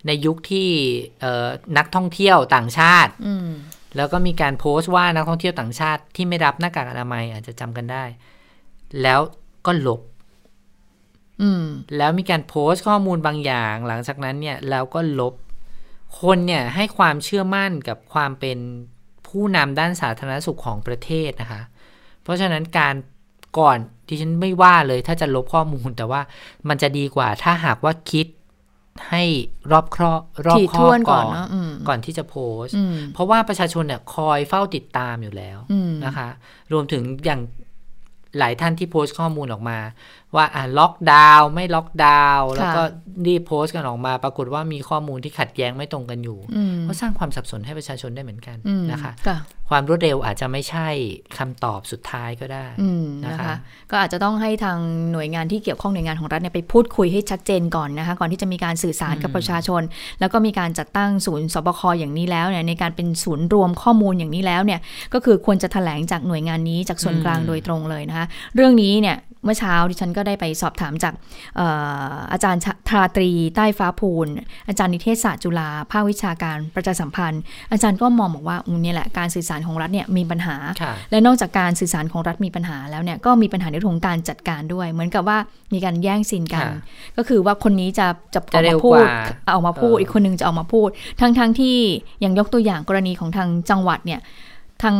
[0.06, 0.68] ในยุคที่
[1.20, 1.46] เอ่อ
[1.78, 3.48] นักท่องเที่ยวต่างชาติอืม
[3.96, 8.04] แล้วก็มีการโพสต์ว่านักท่องเที่ยวต่างชาติที่ไม่รับหน้ากากอนามัยอาจจะจำกันได้
[9.02, 9.20] แล้ว
[9.66, 10.00] ก็ลบ
[11.40, 11.64] อืม
[11.96, 15.34] แล้วมีการโพสต์ข้อมูลบางอย่าง หลังจากนั้นเนี่ยแล้วก็ลบ
[16.20, 18.58] คนเนี่ยให้ความเชื่อมั่นกับความเป็น
[19.28, 21.62] ผู้นำด้านสาธารณสุขของประเทศนะคะ
[22.22, 22.94] เพราะฉะนั้นการ
[23.58, 26.20] ก่อนที่ฉันไม่ว่าเลยถ้าจะลบข้อมูลแต่ว่า
[26.68, 28.26] มันจะดีกว่าถ้าหากว่าคิด
[29.10, 29.22] ให้
[29.72, 36.28] รอบครอบรอบถี่ครถ้อวบนก่ก่ออนนเนาะอืมก่อนที่จะโพสต์อืมเพราะว่าประชาชนเนี่ยคอยเฝ้าติดตามอยู่แล้วอืมนะคะ
[36.72, 37.40] รวมถึงอย่าง
[38.38, 39.78] หลายท่านที่โพสต์ข้อมูลออกมา
[40.34, 42.82] ว่าอ่าล็อกดาวน์ไม่ล็อกดาวน์แล้วก็
[43.26, 49.38] รีบโพสต์กันออกมา ปรากฏว่ามีข้อมูลที่ขัดแย้งไม่ตรงกันอยู่อืมก็สร้างความสับสนให้ประชาชนได้เหมือนกันอืมนะคะค่ะ
[49.70, 50.88] ความรวดเร็วอาจจะไม่ใช่
[51.38, 53.54] คำตอบสุดท้ายก็ได้อืมนะคะนะคะ
[53.90, 54.78] ก็อาจจะต้องให้ทาง
[55.12, 59.82] หน่วยงานที่เกี่ยวข้องหน่วยงานของรัฐเนี่ยไปพูดคุยให้ชัดเจนก่อนนะคะ ก่อนที่จะมีการสื่อสารกับอืมประชาชน
[60.20, 64.80] แล้วก็มีการจัดตั้งศูนย์สบคอย่างนี้แล้วเนี่ยในการเป็นศูนย์รวมข้อมูลอย่างนี้แล้วเนี่ย
[65.14, 71.14] ก็คือควรจะแถลงจากหน่วยงานนี้จากส่วนกลางโดยตรงเลยนะคะ เรื่องนี้เนี่ย เมื่อเช้าดิฉันก็ได้ไปสอบถามจาก
[71.56, 71.66] เอ่
[72.12, 74.28] ออาจารย์ทราตรีใต้ฟ้าพูน
[74.68, 85.38] อาจารย์นิเทศศาสตร์จุฬาภาควิชาการประชาสัมพันธ์ อาจารย์ก็มองบอกว่าอืมเนี่ยแหละการสื่อสารของรัฐเนี่ยมีปัญหาค่ะและนอกจากการสื่อสารของรัฐมีปัญหาแล้วเนี่ยก็มีปัญหาในเรื่องของการจัดการด้วย เหมือนกับว่า
[85.72, 86.74] มีการแย่งซีนกันค่ะ
[87.16, 89.08] ก็คือว่าคนนี้จะจะอจะอกเร็มาวพูดกว่า
[89.44, 90.88] เอาออกมาพูดเอออีอีกคนนึงจะออกมาพูด
[91.20, 91.76] ทั้งทั้งที่
[92.20, 94.20] อย่างยกตัวอย่างกรณีของทางจังหวัดเนี่ย
[94.82, 94.96] ทาง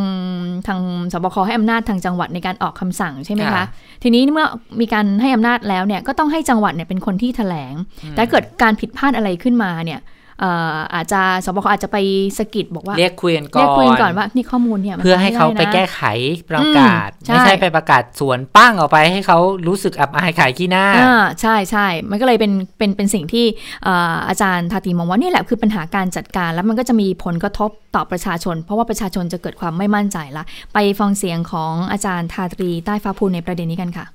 [0.67, 0.79] ทาง
[1.13, 3.65] สบคให้อำนาจทางจังหวัดในการออกคำสั่งใช่ไหมคะค่ะ
[4.03, 4.47] ทีนี้เมื่อ
[4.81, 7.73] มีการให้อำนาจแล้วเนี่ยก็ต้องให้จังหวัดเนี่ยเป็นคนที่แถลง
[8.15, 11.97] แต่เกิดการผิดพลาดอะไรขึ้นมาเนี่ยเอ่ออาจจะสบคอาจจะไป
[12.37, 16.01] สะกิดบอกว่าเรียกคุยกันก่อนเรียกคุยกันก่อนว่านี่ข้อมูลเนี่ยมันเพื่อให้เขาไปม่ด้นะแก้ไข
[16.49, 23.45] ประกาศอืมใช่ไม่ใช่ไปประกาศสวนปั้งออกไปให้เขารู้สึกอับอายขายขี้หน้าอ่าใช่ใช่มันก็เลยเป็นเป็นเป็นสิ่งที่
[23.83, 34.05] เอ่ออาจารย์ทาตีมองว่านี่แหละคือปัญหาการจัดการแล้วมันก็จะมีผลกระทบต่อประชาชน เพราะว่าประชาชนจะเกิดความไม่มั่นใจละไปฟังเสียงของอาจารย์ทาตรีใต้ฟ้าพูนในประเด็นนี้กันค่ะ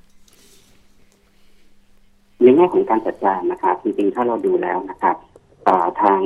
[2.43, 5.32] ในแง่ของการจัดการนะครับจริงๆถ้าเราดูแล้วนะครับเอ่อ
[6.01, 6.21] ทาง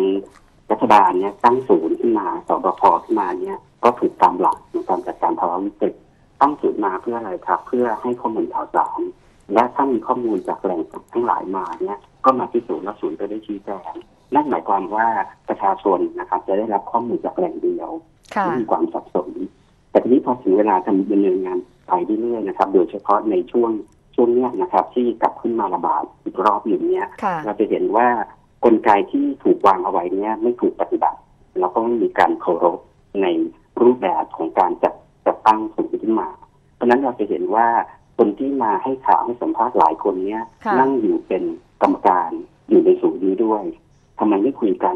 [0.72, 5.94] รัฐบาลเนี่ยตั้งศูนย์ขึ้นมาสบคขึ้นมาเนี่ยก็ถูกตามหลักในการจัดการภาวะวิกฤต
[6.42, 9.02] ตั้งศูนย์มาเพื่ออะไรครับ เพื่อให้ข้อมูลข่าวสาร
[9.54, 10.82] และถ้ามีข้อมูลจากแหล่ง
[11.14, 13.92] ทั้งหลายมาเนี่ยก็มาที่ศูนย์แล้วศูนย์จะได้ชี้แจง
[14.34, 15.08] นั่นหมายความว่า
[15.50, 17.90] ประชาชนนะครับ จะได้รับข้อมูลจากแหล่งเดียว
[18.44, 19.30] ไม่มีความสับสน
[19.92, 23.72] แต่ทีนี้พอถึงเวลาทำดำเนินงานไปเรื่อยๆนะครับ โดยเฉพาะในช่วง
[24.16, 27.08] ช่วงเนี้ยนะครับ ที่กลับขึ้นมาระบาดอีกรอบหนึ่งเนี้ย
[27.46, 28.08] เราจะเห็นว่า
[28.66, 31.20] กลไกที่ถูกวางเอาไว้เนี่ยไม่ถูกปฏิบัติ
[31.60, 32.80] แล้วก็ไม่มีการเคารพ
[33.22, 33.28] ใน
[33.82, 34.94] รูปแบบของการจัด
[35.26, 36.30] จัดตั้งศูนย์ขึ้นมา
[36.76, 37.68] เพราะฉะนั้นเราจะเห็นว่า
[38.18, 41.44] คนที่มาให้ข่าวให้สัมภาษณ์หลายคนเนี่ยค่ะนั่งอยู่เป็น
[41.82, 42.30] กรรมการ
[42.70, 43.64] อยู่ในศูนย์นี้ด้วย
[44.20, 44.96] ทำไมไม่คุยกัน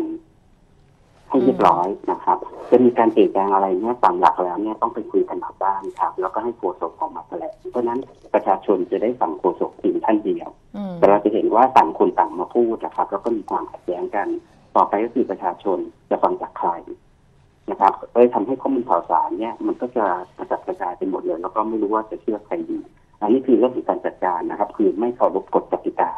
[1.31, 2.37] ให้เรียบร้อยนะครับ
[2.71, 7.99] จะมีการเปลี่ยนแปลงอะไรเนี่ยตามหลักแล้วเนี่ยต้องไปคุยกันหลังบ้านครับ แล้วก็ให้โฆษกออกมาแถลงเพราะฉะนั้น
[8.33, 14.27] ประชาชนจะได้ฟังโฆษกเพียงท่านเดียวอืมแต่เราจะเห็นว่าต่างคนต่างมาพูดนะครับ แล้วก็มีความขัดแย้งกัน
[14.75, 15.77] ต่อไปก็คือประชาชน
[16.09, 16.69] จะฟังจากใคร
[17.71, 20.05] นะครับเลยทำให้ข้อมูลข่าวสารเนี่ยมันก็จะ
[20.37, 22.79] กระจัดกระจายไปหมดเลย แล้วก็ไม่รู้ว่าจะเชื่อใครดี
[23.21, 26.11] อันนี้คือเรื่องของการจัดการนะครับ คือไม่เคารพกฎกติกา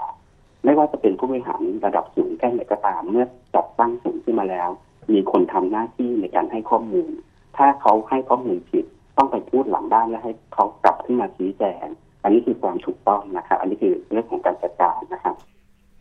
[0.65, 4.69] ไม่ว่าจะเป็นผู้บริหารระดับสูงแค่ไหนก็ตามเมื่อจัดตั้งศูนย์ขึ้นมาแล้ว
[5.13, 7.10] มีคนทำหน้าที่ในการให้ข้อมูล
[7.58, 8.86] ถ้าเขาให้ข้อมูลผิด
[9.17, 11.86] ต้องไปพูดหลังบ้านและให้เขากลับขึ้นมาชี้แจง
[12.23, 15.36] อันนี้คือความถูกต้องนะครับ อันนี้คือเรื่องของการจัดการนะครับ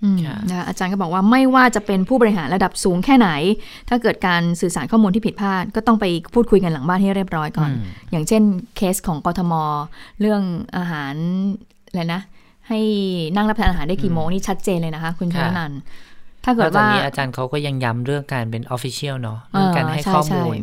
[0.03, 3.29] อืมค่ะนะคะอาจารย์ก็บอกว่าไม่ว่าจะเป็นผู้บริหารระดับสูงแค่ไหน
[3.89, 8.43] ถ้าเกิดการสื่อสารข้อมูลที่ผิดพลาด ก็ต้องไปพูดคุยกันหลังบ้านให้เรียบร้อยก่อนอืมอย่างเช่น
[8.77, 9.53] เคสของกทม
[10.21, 10.43] เรื่อง
[10.77, 11.15] อาหาร
[11.89, 12.23] อะไรนะ
[12.73, 12.83] ให้
[13.37, 15.81] นั่งรับประทานอาหารได้กี่โมงนี่ชัดเจนเลยนะคะ คุณชนนันท์ค่ะ
[16.45, 20.57] ถ้าเกิดว่าแล้วตอนนี้อาจารย์เขาก็ยังย้ำเรื่องการเป็น official เนาะเรื่องการให้ข้อมูลใช่ใช่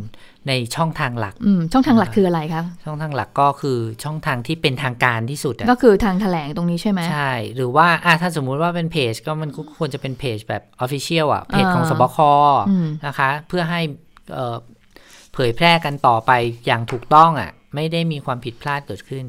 [0.47, 12.17] ในช่องทางหลักอืมช่องทางหลักคืออะไรคะช่องทางหลักก็คือช่องทางที่เป็นทางการที่สุดอะก็คือทางแถลงตรงนี้ใช่ไหมใช่ หรือว่าอะถ้าสมมุติว่าเป็นเพจก็มันก็ควรจะเป็นเพจแบบ official อะเพจของอ่าศบค.
[12.69, 13.81] อืมนะคะ เพื่อให้
[14.33, 14.57] เอ่อ
[15.33, 16.31] เผยแพร่กันต่อไป
[16.65, 19.25] อย่างถูกต้องอะ ไม่ได้มีความผิดพลาดเกิดขึ้น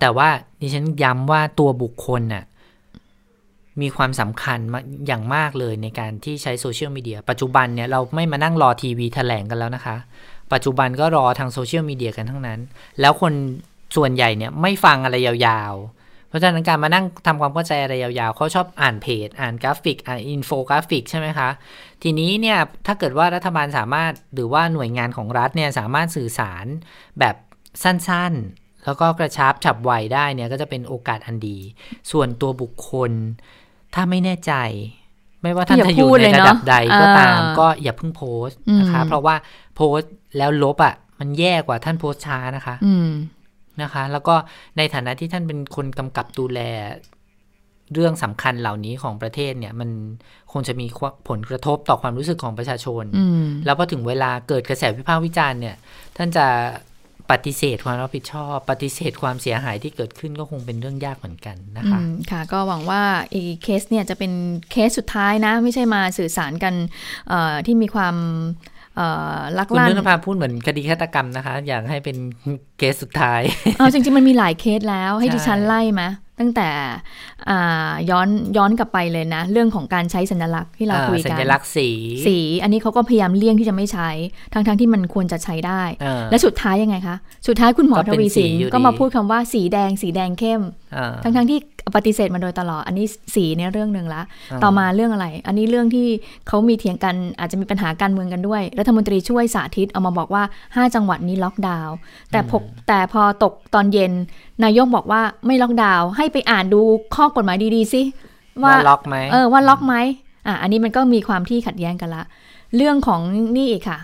[0.00, 0.28] แต่ว่า
[0.60, 2.44] ดิฉันย้ำว่าตัวบุคคลน่ะ
[3.80, 4.58] มีความสำคัญ
[5.06, 9.96] อย่างมากเลยในการที่ใช้โซเชียลมีเดียปัจจุบันเนี่ยเราไม่มานั่งรอทีวีแถลงกันแล้วนะคะ
[10.52, 12.60] ปัจจุบันก็รอทางโซเชียลมีเดียกันทั้งนั้น
[13.00, 13.32] แล้วคน
[13.96, 21.48] ส่วนใหญ่เนี่ยไม่ฟังอะไรยาวๆ เพราะฉะนั้นการมานั่งทำความเข้าใจอะไรยาวๆ เขาชอบอ่านเพจ อ่านกราฟิก อ่านอินโฟกราฟิกใช่ไหมคะ
[22.02, 26.66] ทีนี้เนี่ยถ้าเกิดว่ารัฐบาลสามารถหรือว่าหน่วยงานของรัฐเนี่ยสามารถสื่อสาร
[27.20, 27.36] แบบ
[27.82, 31.58] สั้นๆ แล้วก็กระชับฉับไวได้เนี่ยก็จะเป็นโอกาสอันดี
[32.10, 33.12] ส่วนตัวบุคคล
[33.94, 34.52] ถ้าไม่แน่ใจ
[35.42, 39.34] ไม่ว่าท่านอย่าจะอยู่พูดในเลยระเนอะดับใดก็ตามอ่าก็อย่าเพิ่งโพสต์นะคะอืมเพราะว่า
[39.76, 43.10] โพสต์แล้วลบอะ มันแย่กว่าท่านโพสต์ช้านะคะอืม
[43.82, 44.34] นะคะ แล้วก็
[44.76, 46.60] ในฐานะที่ท่านเป็นคนกำกับดูแล
[47.94, 49.90] เรื่องสำคัญเหล่านี้ของประเทศเนี่ย มัน
[50.52, 50.86] คงจะมี
[51.28, 55.76] ผลกระทบต่อความรู้สึกของประชาชนอืมแล้วพอถึงเวลาเกิดกระแสวิพากษ์วิจารณ์เนี่ย
[56.16, 56.46] ท่านจะ
[57.30, 63.02] ปฏิเสธความรับผิดชอบ ปฏิเสธความเสียหายที่เกิดขึ้นก็คงเป็นเรื่องยากเหมือนกันนะคะอืมค่ะ ก็หวังว่า
[63.34, 64.32] อีเคสเนี่ยจะเป็น
[64.70, 66.74] เคสสุดท้ายนะ ไม่ใช่มาสื่อสารกัน
[67.28, 68.16] เอ่อที่มีความ
[68.96, 72.16] เอ่อลักคุณลั่นนุชภาพูดเหมือนคดีฆาตกรรมนะคะ อยากให้เป็น
[72.78, 73.40] เคสสุดท้าย
[73.78, 76.08] เอาจริงๆมันมีหลายเคสแล้วให้ใช่ดิฉันไล่มา
[76.40, 76.68] ตั้งแต่
[77.50, 81.88] อ่าย้อนย้อนกลับไปเลยนะ เรื่องของการใช้สัญลักษณ์ที่เราอ่าคุยสักันญลักษณ์สี
[82.26, 84.08] สี อันนี้เขาก็พยายามเลี่ยงที่จะไม่ใช้
[84.52, 90.62] ทั้งๆที่มันควรจะใช้ได้เออและสุดท้ายยังไงคะ สุดท้ายคุณหมอก็ทเป็นวีสินสีอยู่ดีก็มาพูดคำว่าสีแดงสีแดงเข้ม
[90.96, 91.58] อ่าทั้งๆที่
[91.96, 94.22] ปฏิเสธมาโดยตลอด อันนี้สีเนี่ยเรื่องหนึ่งละ
[94.52, 96.06] อ่าต่อมาเรื่องอะไร อันนี้เรื่องที่
[96.48, 101.96] เขามีเถียงกันอาจจะมีปัญหาการเมืองกันด้วย รัฐมนตรีช่วยสาธิตเอามาบอกว่า 5 จังหวัดนี้ล็อกดาวน์
[102.32, 104.12] แต่พกแต่พอตกตอนเย็น
[104.64, 106.80] นายกบอกว่าไม่ล็อกดาวน์ ให้ไปอ่านดู
[107.14, 108.02] ข้อกฎหมายดีๆสิ
[108.62, 109.94] ว่าล็อกไหมเออว่าล็อกไหม
[110.46, 112.24] อะอันนี้มันก็มีความที่ขัดแย้งกันละ
[112.76, 113.20] เรื่องของ
[113.56, 113.98] นี่อีกค่ะ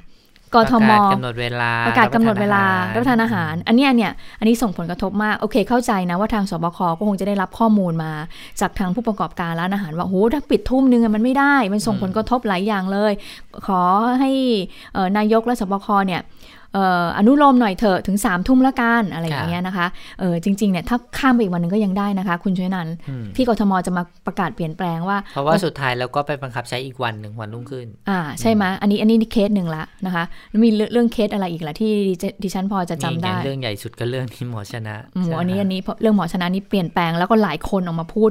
[0.57, 2.65] กทมประกาศกำหนดเวลาประกาศกำหนดเวลา
[2.95, 8.13] รัรับบประทานอาหาร อันเนี้ยเนี่ยอันนี้ส่งผลกระทบมากโอเค เข้าใจนะว่าทางสบคก็คงจะได้รับข้อมูลมา
[8.61, 13.13] จากทางผู้ประกอบการร้านอาหารว่าโหถ้าปิดทุ่มนึงอะมันไม่ได้ มันส่งผลกระทบหลายอย่างเลย
[13.67, 13.83] ขอ
[14.21, 14.31] ให้
[14.95, 16.21] เอ่อนายกและสบคเนี่ย
[16.56, 19.87] เอ่ออนุโลมหน่อยเถอะถึง3ามทุ่มละกันอะไรอย่างเงี้ยนะคะ
[20.21, 38.31] เออจริงๆเนี่ยถ้าข้ามไปอีกวันหนึ่งก็ยังได้นะคะ คุณช่วยนันอืมที่กทมจะมาประกาศเปลี่ยนแปลงว่า เพราะว่าสุดท้ายแล้วก็ไปบังคับใช้อีกวันหนึ่งวันรุ่งขึ้น อ่าใช่ไหมอันนี้อันนี้เคสหนึ่งละนะคะแล้วมีเรื่องเรื่องเคสอะไรอีกล่ะที่ดิฉันดิฉันพอจะจำนี่ไงได้เรื่องใหญ่สุดก็เรื่องที่หมอชนะหมอใช่ไหอันนี้อันนี้เพราะเรื่องหมอชนะนี่เปลี่ยนแปลงแล้วก็หลายคนออกมาพูด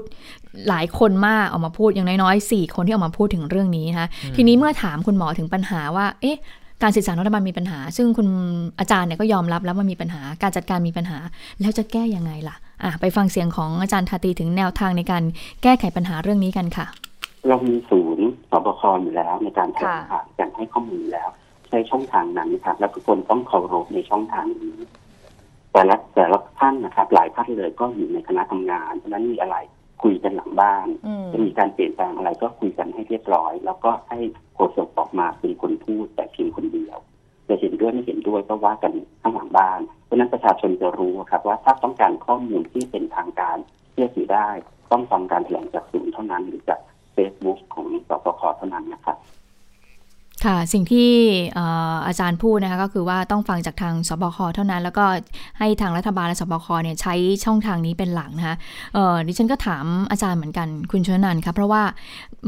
[0.70, 6.38] หลายคนมากออกมาพูดอย่างน้อยๆสี่คนที่ออกมาพูดถึงเรื่องนี้นะคะทีนี้เมื่อถามคุณหมอถึงปัญหาว่าเอ๊ะ
[6.82, 8.28] การสื่อสารรัฐบาลมีปัญหา ซึ่งคุณ
[8.80, 11.18] อาจารย์เนี่ยก็ยอมรับแล้วว่ามีปัญหา การจัดการมีปัญหา
[11.62, 15.24] แล้วจะแก้ยังไงล่ะอะไปฟังเสียงของอาจารย์ทาตีถึงแนวทางในการ
[15.64, 16.86] แก้ไขปัญหาเรื่องนี้กันค่ะ
[17.48, 21.30] เรามีศูนย์สบคอยู่แล้วในการแถลงข่าวการให้ข้อมูลแล้ว
[21.70, 24.78] ใช้ช่องทางนั้นนะครับและทุกคนต้องเคารพในช่องทางนี้
[25.74, 29.58] แต่ละแต่ละท่านนะครับ หลายท่านเลยก็อยู่ในคณะทำงานเพราะฉะนั้นมีอะไร
[30.04, 34.20] คุยกันหลังบ้านอืมจะมีการเปลี่ยนแปลงอะไรก็คุยกันให้เรียบร้อย แล้วก็ให้
[34.56, 36.98] โฆษกออกมาเป็นคนพูดแต่เพียงคนเดียว
[37.48, 43.58] จะเห็นด้วยไม่เห็นด้วยก็ว่ากันข้างหลังบ้าน เพราะฉะนั้นประชาชนจะรู้ครับว่าถ้าต้องการข้อมูลที่เป็นทางการ
[43.92, 44.50] เชื่อถือได้
[44.92, 46.80] ต้องฟังการแถลงจากศูนย์เท่านั้นหรือจาก
[47.14, 49.18] เฟซบุ๊กของสปคเท่านั้นนะครับ
[50.44, 51.10] ค่ะสิ่งที่
[52.08, 55.06] อาจารย์พูดนะคะก็คือว่าต้องฟังจากทางสบคเท่านั้น แล้วก็
[55.60, 57.14] ให้ทางรัฐบาลและสบคเนี่ยใช้
[57.46, 58.56] ช่องทางนี้เป็นหลักนะคะ
[58.94, 61.84] เอ่อดิฉันก็ถามอาจารย์เหมือนกันคุณชนนันครับเพราะว่า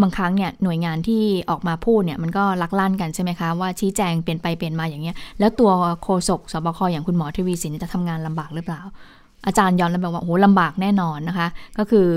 [0.01, 5.71] บางครั้งเนี่ยหน่วยงานที่ออกมาพูดเนี่ยมันก็ลักลั่นกันใช่ไหมคะว่าชี้แจงเปลี่ยนไปเปลี่ยนมาอย่างเงี้ยแล้วตัว
[6.03, 8.81] โฆษกสบคอย่างคุณหมอทวีสินจะทำงานลำบากหรือเปล่า
[9.47, 12.07] อาจารย์ยอมรับว่าโอ้โหลำบากแน่นอนนะคะ ก็คือ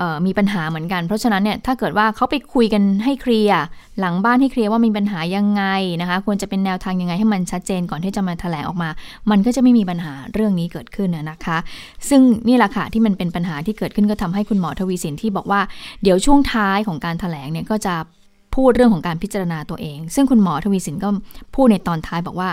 [0.00, 3.62] ออมีปัญหาเหมือนกัน เพราะฉะนั้นเนี่ยถ้าเกิดว่าเขาไปคุยกันให้เคลียร์
[4.00, 5.64] หลังบ้านให้เคลียร์ว่ามีปัญหายังไง
[6.00, 8.90] นะคะ ควรจะเป็นแนวทางยังไงให้มันชัดเจนก่อนที่จะมาแถลงออกมา
[9.30, 11.58] มันก็จะไม่มีปัญหาเรื่องนี้เกิดขึ้นนะนะคะ
[12.08, 15.60] ซึ่งนี่แหละค่ะที่มันเป็นปัญหาที่เกิดขึ้นก็ทำให้คุณหมอทวีสินที่บอกว่า
[16.02, 17.94] เดี๋ยวช่วงท้ายของการแถลงเนี่ยก็จะ
[18.54, 21.08] พูดเรื่องของการพิจารณาตัวเอง ซึ่งคุณหมอทวีสินก็
[21.54, 22.50] พูดในตอนท้ายบอกว่า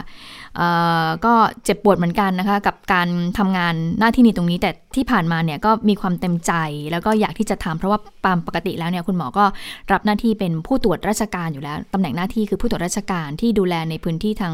[1.26, 1.34] ก็
[1.64, 3.08] เจ็บปวดเหมือนกันนะคะ กับการ
[3.38, 6.54] ทำงานหน้าที่นี้ตรงนี้แต่ที่ผ่านมาเนี่ยก็มีความเต็มใจ
[6.92, 9.46] แล้วก็อยากที่จะทำเพราะว่าตามปกติแล้วเนี่ยคุณหมอก็
[9.92, 14.54] รับหน้าที่เป็นผู้ตรวจราชการอยู่แล้วตำแหน่งหน้าที่คือผู้ตรวจราชการที่ดูแลในพื้นที่ทาง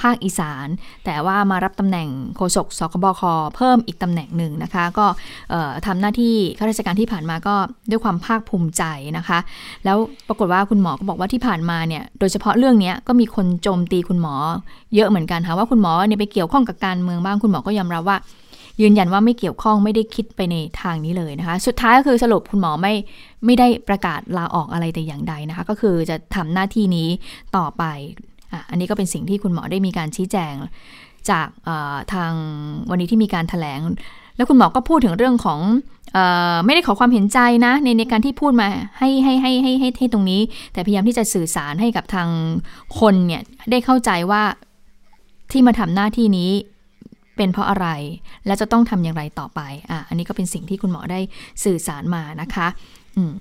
[0.00, 0.66] ภาคอีสาน
[1.04, 3.22] แต่ว่ามารับตำแหน่งโฆษกสคบค
[3.56, 5.06] เพิ่มอีกตำแหน่งหนึ่งนะคะ ก็
[5.50, 7.54] เอ่อทำหน้าที่ข้าราชการที่ผ่านมาก็
[7.90, 8.82] ด้วยความภาคภูมิใจ
[9.16, 9.38] นะคะ
[9.84, 9.96] แล้ว
[10.28, 14.34] ปรากฏว่าคุณหมอก็บอกว่าที่ผ่านมาเนี่ยโดยเฉพาะเรื่องนี้ก็มีคนโจมตีคุณหมอ
[14.94, 18.18] เยอะเหมือนกันค่ะว่าคุณหมอเนี่ยไปเกี่ยวข้องกับการเมืองบ้างคุณหมอก็ยอมรับว่า
[18.82, 22.94] ยืนยันว่าไม่เกี่ยวข้องไม่ได้คิดไปในทางนี้เลยนะคะ สุดท้ายก็คือสรุปคุณหมอไม่
[23.44, 27.08] ไม่ได้ประกาศลาออกอะไรแต่อย่างใดนะคะ ก็คือจะทำหน้าที่นี้
[27.56, 27.84] ต่อไป
[28.52, 30.54] อะอันนี้ก็เป็นสิ่งที่คุณหมอได้มีการชี้แจง
[31.30, 31.48] จาก
[32.12, 32.32] ทาง
[32.90, 33.80] วันนี้ที่มีการถแถลง
[34.36, 35.60] แล้วคุณหมอก็พูดถึงเรื่องของ
[36.16, 36.18] อ
[36.52, 40.40] อไม่ได้ขอความเห็นใจนะในในการที่พูดมาให้ให้ให้ให้ให้ให้ตรงนี้
[40.72, 42.28] แต่พยายามที่จะสื่อสารให้กับทาง
[42.98, 44.42] คนเนี่ยได้เข้าใจว่า
[45.52, 46.50] ที่มาทำหน้าที่นี้
[47.38, 47.88] เป็นเพราะอะไร
[48.46, 51.20] และจะต้องทำอย่างไรต่อไปอะอันนี้ก็เป็นสิ่งที่คุณหมอได้
[51.64, 52.66] สื่อสารมานะคะ
[53.16, 53.32] อืม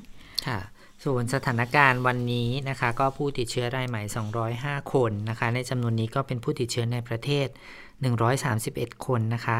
[0.47, 0.59] ค่ะ
[1.03, 4.01] ส่วนสถานการณ์วันนี้นะคะ ก็ผู้ติดเชื้อรายใหม่
[4.47, 7.47] 205 คนนะคะ ในจำนวนนี้ก็เป็นผู้ติดเชื้อในประเทศ
[8.27, 9.59] 131 คนนะคะ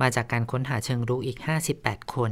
[0.00, 1.38] มาจากการค้นหาเชิงรุกอีก
[1.76, 2.30] 58 คน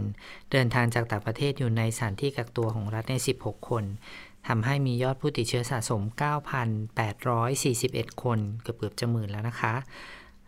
[0.53, 3.85] เดินทางจากต่างประเทศอยู่ในสถานที่กักตัวของรัฐใน 16 คน
[4.49, 6.03] ทำให้มียอดผู้ติดเชื้อสะสม
[6.87, 9.75] 9,841 คน เกือบเกือบจะหมื่นแล้วนะคะ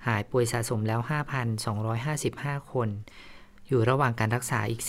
[0.07, 1.01] หายป่วยสะสมแล้ว
[1.67, 2.89] 5,255 คน
[3.69, 4.83] อยู่ระหว่างการรักษาอีก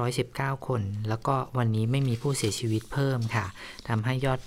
[0.00, 3.46] 4,519 คน แล้วก็วันนี้ไม่มีผู้เสียชีวิตเพิ่มค่ะ
[3.88, 4.40] ทำให้ยอด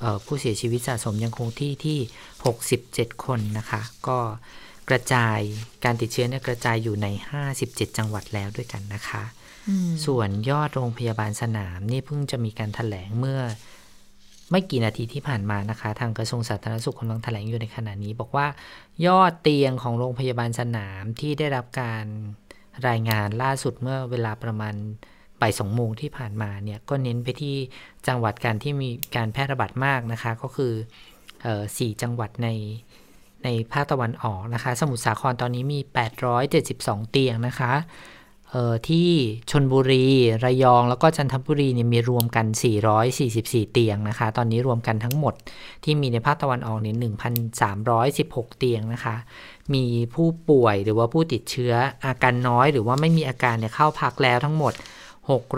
[0.00, 1.98] เออผู้เสียชีวิตสะสมยังคงที่ที่
[2.60, 4.18] 67 คนนะคะ ก็
[4.88, 5.38] กระจาย
[5.84, 7.06] การติดเชื้อเนี่ยกระจายอยู่ใน
[7.52, 9.22] 57 จังหวัดแล้วด้วยกันนะคะ
[9.68, 13.40] อืมส่วนยอดโรงพยาบาลสนามนี่เพิ่งจะมีการถแถลงเมื่อ
[14.52, 18.46] ไม่กี่นาทีที่ผ่านมานะคะ ทางกระทรวงสาธารณสุขกำลังแถลงอยู่ในขณะนี้ บอกว่า
[19.06, 22.04] ยอดเตียงของโรงพยาบาลสนามที่ได้รับการ
[22.88, 24.74] รายงานล่าสุดเมื่อเวลาประมาณ
[25.40, 27.56] บ่ายสองโมงที่ผ่านมาเนี่ยก็เน้นไปที่
[28.06, 30.72] จังหวัดการที่มีการแพร่ระบาดมากนะคะ ก็คือ
[31.76, 32.48] สี่จังหวัดใน
[33.44, 35.80] ในภาคตะวันออกนะคะ สมุทรสาครตอนนี้มี
[36.44, 37.72] 872 เตียงนะคะ
[38.88, 39.10] ที่
[39.50, 40.06] ชนบุรี
[40.44, 42.46] ระยอง แล้วก็จันทบุรีเนี่ยมีรวมกัน
[43.10, 45.34] 444 เตียงนะคะ ตอนนี้รวมกันทั้งหมด
[45.84, 46.96] ที่มีในภาคตะวันออกเนี่ย
[47.76, 49.16] 1,316 เตียงนะคะ
[49.74, 49.84] มี
[50.14, 51.72] ผู้ป่วยหรือว่าผู้ติดเชื้อ
[52.06, 54.72] อาการน้อยหรือว่าไม่มีอาการเนี่ยเข้าพักแล้วทั้งหมด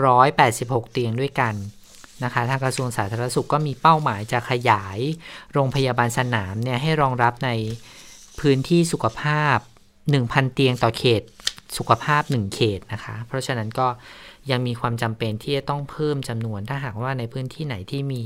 [0.03, 1.53] 686 เตียงด้วยกัน
[2.23, 4.99] นะคะ ทางกระทรวงสาธารณสุขก็มีเป้าหมายจะขยาย
[5.53, 7.49] โรงพยาบาลสนามเนี่ยให้รองรับใน
[8.39, 9.57] พื้นที่สุขภาพ
[10.05, 11.21] 1,000 เตียงต่อเขต
[11.77, 13.87] สุขภาพ 1 เขตนะคะ เพราะฉะนั้นก็
[14.51, 18.23] ยังมีความจำเป็นที่จะต้องเพิ่มจำนวนถ้าหากว่าในพื้นที่ไหนที่มี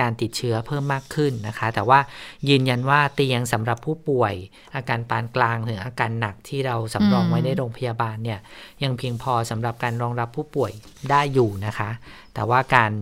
[0.00, 2.00] การติดเชื้อเพิ่มมากขึ้นนะคะ แต่ว่า
[2.48, 4.34] ยืนยันว่าเตียงสำหรับผู้ป่วย
[4.74, 8.40] อาการปานกลางถึงอาการหนักที่เราสำรองไว้ในโรงพยาบาลเนี่ย
[8.82, 10.72] ยังเพียงพอสำหรับการรองรับผู้ป่วย
[11.10, 11.90] ได้อยู่นะคะ
[12.34, 12.92] แต่ว่าการ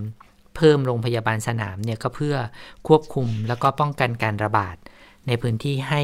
[0.56, 2.36] เพิ่มโรงพยาบาลสนามเนี่ยก็เพื่อ
[2.88, 4.76] ควบคุมแล้วก็ป้องกันการระบาด
[5.26, 6.02] ในพื้นที่ให้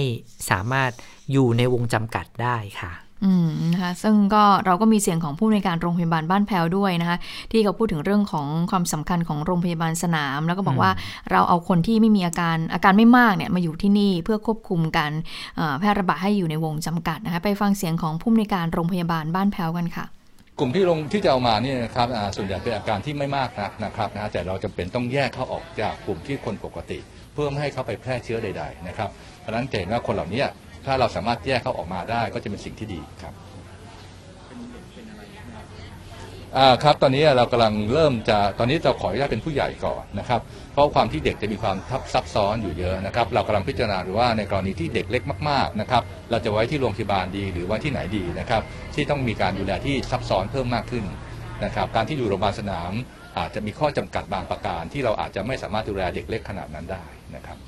[0.51, 0.91] สามารถ
[1.33, 2.93] อยู่ในวงจำกัดได้ค่ะ
[3.25, 7.19] อืมนะคะซึ่งก็เราก็มีเสียงของผู้ในวยการโรงพยาบาลบ้านแพ้วด้วยนะคะ
[7.53, 10.91] ที่เขาพูดถึงเรื่องของความสำคัญของโรงพยาบาลสนาม แล้วก็บอกว่า
[11.31, 15.13] เราเอาคนที่ไม่มีอาการอาการไม่มากเนี่ยมาอยู่ที่นี่เพื่อควบคุมการ
[15.57, 20.05] เอ่อแพร่ระบาดให้อยู่ในวงจำกัดนะคะไปฟังเสียงของผู้ในวยการโรงพยาบาลบ้านแพ้วกันค่ะ
[20.59, 26.99] กลุ่มที่ลงที่จะเอามาเนี่ยนะครับอ่าส่วนใหญ่เป็นอาการที่ไม่มากนักนะครับนะแต่เราจำเป็นต้องแยกเขาออกจากกลุ่มที่คนปกติ
[27.33, 30.43] เพื่อไม่ให้เขาไปแพร่เชื้อใด ๆ นะครับเพราะฉะนั้นจะเห็นว่าคนเหล่านี้
[30.87, 33.35] ถ้าเราสามารถแยกเขาออกมาได้ก็จะเป็นสิ่งที่ดีครับ
[36.57, 40.41] อ่าครับตอนนี้เรากำลังเริ่มจะตอนนี้เราขออนุญาตเป็นผู้ใหญ่ก่อนนะครับ
[40.73, 48.63] เพราะความที่เด็กจะมีความทับซับซ้อนอยู่เยอะนะครับ เรากำลังพิจารณาดูว่าในกรณีที่เด็กเล็กมากๆนะครับเราจะไว้ที่โรงพยาบาลดีหรือไว้ที่ไหนดีนะครับ
[48.95, 51.05] ที่ต้องมีการดูแลที่ซับซ้อนเพิ่มมากขึ้น
[51.65, 52.93] นะครับการที่อยู่โรงพยาบาลสนาม
[53.39, 57.05] อาจจะมีข้อจำกัดบางประการที่เราอาจจะไม่สามารถดูแลเด็กเล็กขนาดนั้นได้
[57.37, 57.59] นะครับ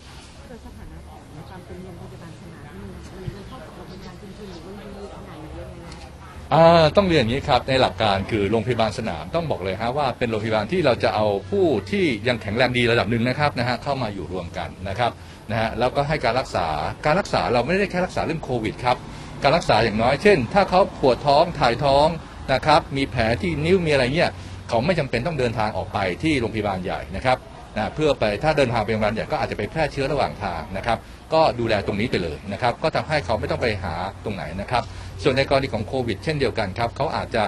[6.53, 15.13] อ่าต้องเรียนอย่างนี้ครับในหลักการคือโรงพยาบาลสนามต้องบอกเลยฮะว่าเป็นโรงพยาบาลที่เราจะเอาผู้ที่ยังแข็งแรงดีระดับหนึ่งนะครับนะฮะเข้ามาอยู่รวมกันนะครับ
[15.51, 16.67] นะฮะแล้วก็ให้การรักษา
[17.07, 18.97] การรักษาเราไม่ได้แค่รักษาเรื่องโควิดครับ
[19.43, 22.07] การรักษาอย่างน้อยเช่น ถ้าเขาปวดท้องถ่ายท้อง
[22.53, 24.31] นะครับมีแผลที่นิ้วมีอะไรเงี้ย
[24.69, 27.39] เขาไม่จำเป็นต้องเดินทางออกไปที่โรงพยาบาลใหญ่นะครับ
[27.77, 30.99] นะเพื่อไปถ้าเดินทางไปโรงพยาบาลใหญ่ก็อาจจะไปแพร่เชื้อระหว่างทางนะครับ
[31.35, 34.83] ก็ดูแลตรงนี้ไปเลยนะครับ ก็ทำให้เขาไม่ต้องไปหาตรงไหนนะครับ
[35.23, 37.43] ส่วนในกรณีของโควิด เช่นเดียวกันครับเขาอาจจะ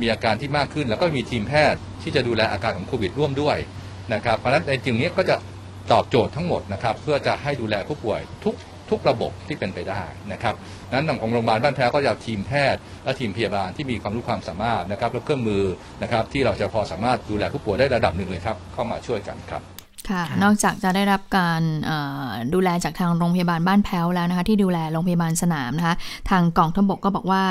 [0.00, 3.56] มีอาการที่มากขึ้น แล้วก็มีทีมแพทย์ที่จะดูแลอาการของโควิดร่วมด้วย
[4.14, 5.36] นะครับเพราะฉะนั้นในจุดนี้ก็จะ
[5.92, 8.54] ตอบโจทย์ทั้งหมดนะครับเพื่อจะให้ดูแลผู้ป่วยทุก
[8.90, 10.54] ทุกระบบที่เป็นไปได้นะครับ
[10.92, 15.64] นั้นของโรงพยาบาลบ้านแพ้ก็จะทีมแพทย์และทีมพยาบาลที่มีความรู้ความสามารถนะครับและเครื่องมือ
[16.02, 19.77] นะครับที่เราจะพอสามารถดูแลผู้ป่วยได้ระดับหนึ่งเลยครับเข้ามาช่วยกันครับ
[20.10, 25.94] ค่ะ นอกจากจะได้รับการเอ่อดูแลจากทางโรงพยาบาลบ้านแพ้วแล้วนะคะ ที่ดูแลโรงพยาบาลสนามนะคะ
[26.30, 27.44] ทางกองทัพบกก็บอกว่า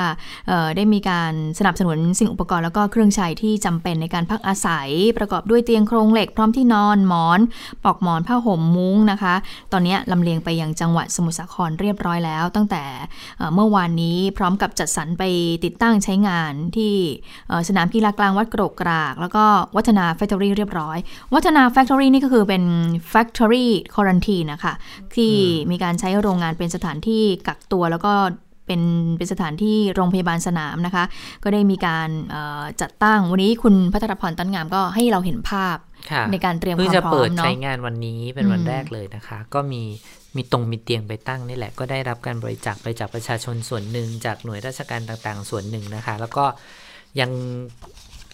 [0.48, 7.40] เอ่อได้มีการสนับสนุนสิ่งอุปกรณ์แล้วก็เครื่องใช้ที่จำเป็นในการพักอาศัย ประกอบด้วยเตียงโครงเหล็กพร้อมที่นอนหมอน
[7.84, 9.34] ปลอกหมอนผ้าห่มมุ้งนะคะ
[9.72, 12.84] ตอนนี้ลำเลียงไปยังจังหวัดสมุทรสาครเรียบร้อยแล้ว ตั้งแต่
[13.38, 15.22] เอ่อเมื่อวานนี้พร้อมกับจัดสรรไป
[15.64, 16.94] ติดตั้งใช้งานที่
[17.48, 19.44] เอ่อสนามกีฬากลางวัดกรกกราก แล้วก็
[19.76, 20.98] วัฒนาแฟคทอรี่เรียบร้อย
[21.34, 22.62] วัฒนาแฟคทอรี่นี่ก็คือเป็น
[23.12, 24.74] Factory Quarantine นะคะ
[25.14, 25.34] ที่
[25.70, 28.14] มีการใช้โรงงานเป็นสถานที่กักตัวแล้วก็
[28.66, 28.82] เป็น
[29.18, 31.04] เป็นสถานที่โรงพยาบาลสนามนะคะ
[31.44, 35.76] ก็ได้มีการเอ่อจัดตั้งวันนี้คุณพัทรพรตันงามก็ให้เราเห็นภาพ
[36.10, 39.82] ค่ะในการเตรียมคเพิ่งวามจะพร้อเปิดมเนาะใช้งานวันนี้เป็นวันอืมแรกเลยนะคะ ก็มี
[40.36, 46.44] มีตรงมีเตียงไปตั้งนี่แหละก็ได้รับการบริจาคไปจากประชาชนส่วนหนึ่งจากหน่วยราชการต่างๆ ส่วนหนึ่งนะคะ แล้วก็
[47.20, 47.30] ยัง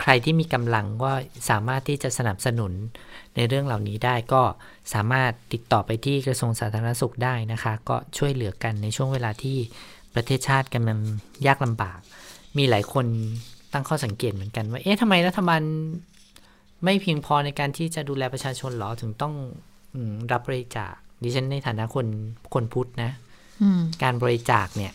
[0.02, 1.12] ใครที่มีกำลังก็
[1.50, 2.72] สามารถที่จะสนับสนุน
[3.36, 4.42] ในเรื่องเหล่านี้ได้ก็
[4.94, 9.56] สามารถติดต่อไปที่กระทรวงสาธารณสุขได้นะคะ ก็ช่วยเหลือกันในช่วงเวลาที่
[10.14, 10.98] ประเทศชาติกำลัง
[11.46, 11.98] ยากลำบาก
[12.58, 13.06] มีหลายคน
[13.72, 15.62] ตั้งข้อสังเกตเหมือนกันว่า เอ๊ะทำไมรัฐบาล
[16.84, 19.34] ไม่เพียงพอในการที่จะดูแลประชาชนหรอถึงต้อง
[19.94, 20.92] อมรับบริจาค
[21.22, 22.06] ดิฉันในฐานะคน
[22.54, 23.12] คนพุทธนะ
[23.62, 24.92] อืมการบริจาคเนี่ย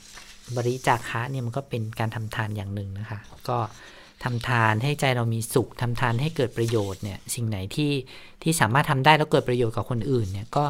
[0.58, 3.58] บริจาคะเนี่ยมันก็เป็นการทำทานอย่างหนึ่งนะคะ ก็
[4.24, 7.92] ทำทานให้ใจเรามีสุขทำทานให้เกิดประโยชน์เนี่ยสิ่งไหนที่
[8.44, 10.66] ที่สามารถทำได้แล้วเกิดประโยชน์กับคนอื่น เนี่ยก็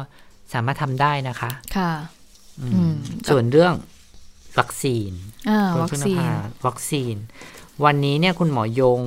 [0.52, 1.92] สามารถทำได้นะคะ ค่ะ
[2.60, 2.94] อืมอืม
[3.28, 3.74] ส่วนเรื่อง
[4.58, 5.12] วัคซีน
[5.50, 6.30] อ่าคุณวัคพึ่งนซีนภา
[6.66, 7.14] วัคซีน
[7.84, 9.02] วันนี้เนี่ยคุณหมอยง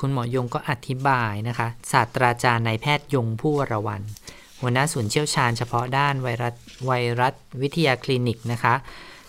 [0.00, 4.02] คุณหมอยงก็อธิบายนะคะ ศาสตราจารย์นายแพทย์ยงผู้วรวัน
[4.60, 6.54] หัวหน้าศูนย์เชี่ยวชาญเฉพาะด้านไวรัส
[6.86, 8.74] ไวรัสวิทยาคลินิกนะคะ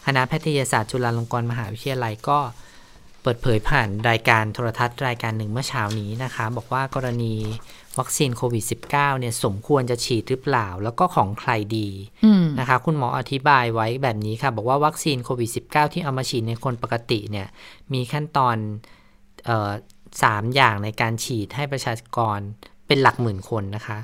[0.06, 2.40] คณะแพทยศาสตร์จุฬาลงกรณ์มหาวิทยาลัยก็
[3.24, 7.36] เปิดเผยผ่านรายการโทรทัศน์รายการหนึ่งเมื่อเช้านี้นะคะ บอกว่ากรณี
[8.00, 11.90] วัคซีนโควิด -19 เนี่ยสมควรจะฉีดหรือเปล่า แล้วก็ของใครดี
[12.26, 17.48] อืมนะคะ คุณหมออธิบายไว้แบบนี้ค่ะ บอกว่าวัคซีนโควิด -19 ที่เอามาฉีดในคนปกติเนี่ย
[17.94, 18.56] มีขั้นตอน
[19.46, 19.72] เอ่อ
[20.24, 22.40] สามอย่างในการฉีดให้ประชากร
[22.88, 24.00] เป็นหลักหมื่นคนนะคะ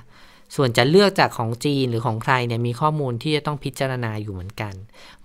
[0.55, 4.73] ส่วนจะเลือกจากของจีนหรือของใครเนี่ยมีข้อมูลที่จะต้องพิจารณาอยู่เหมือนกัน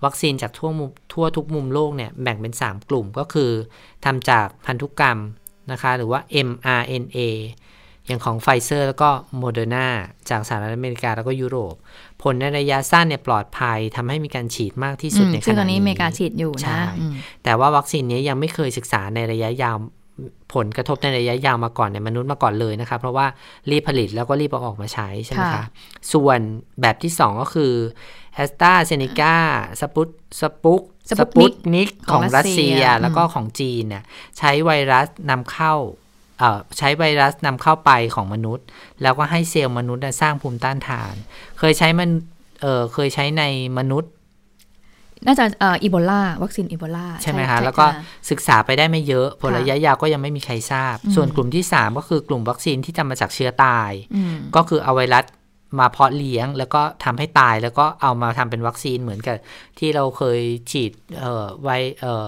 [0.03, 3.51] วัคซีนจากทั่วมุมทั่วทุกมุมโลกเนี่ยแบ่งเป็น 3 กลุ่มก็คือ
[4.05, 5.19] ทำจากพันธุกรรม
[5.71, 7.19] นะคะหรือว่า mRNA
[8.07, 9.87] อย่างของไฟเซอร์แล้วก็โมเดอร์นา
[10.29, 11.75] จากสหรัฐอเมริกาแล้วก็ยุโรป
[12.21, 19.77] ผลในระยะสั้นเนี่ยปลอดภัยทำให้มีการฉีดมากที่สุดอืมในขณะนี้ซึ่งตอนนี้อเมริกาฉีดอยู่ใช่นะอืมแต่ว่าวัคซีนนี้ยังไม่เคยศึกษาในระยะยาว
[20.53, 23.25] ผลกระทบในระยะยาวมาก่อนในมนุษย์มาก่อนเลยนะคะเพราะว่า
[23.69, 25.65] รีบผลิตแล้วก็รีบเอาออกมาใช้ใช่ไหมคะค่ะ
[26.13, 26.39] ส่วน
[26.81, 27.73] แบบที่ 2 ก็คือ
[28.33, 29.35] แอสตราเซเนกา
[29.81, 30.09] สปุต
[30.41, 34.03] สปุตนิกสปุตนิกของของรัสเซียรัสเซียอืมแล้วก็ของจีนเนี่ย
[34.37, 35.73] ใช้ไวรัสนำเข้า
[36.39, 38.65] เอ่อใช้ไวรัสนำเข้าไปของมนุษย์
[39.01, 41.13] แล้วก็ให้เซลล์มนุษย์น่ะสร้างภูมิต้านทาน
[41.59, 42.09] เคยใช้มัน
[42.61, 43.43] เอ่อเคยใช้ใน
[43.77, 44.11] มนุษย์
[45.25, 47.85] น่าจะเอ่ออีโบลาวัคซีนอีโบลาใช่ไหมคะแล้วก็
[48.29, 55.25] ศึกษาไปได้ไม่เยอะผลค่ะระยะยาวก็ยังไม่มีใครทราบอืมส่วนกลุ่มที่ 3 ก็คือกลุ่มวัคซีนที่จะมาจากเชื้อตายอืมก็คือเอาไวรัส
[55.79, 59.37] มาเพาะเลี้ยงแล้วก็ทำให้ตายแล้วก็เอามาทำเป็นวัคซีนเหมือนกับ
[59.79, 60.39] ที่เราเคย
[60.71, 61.69] ฉีดเอ่อไว
[62.01, 62.27] เอ่อ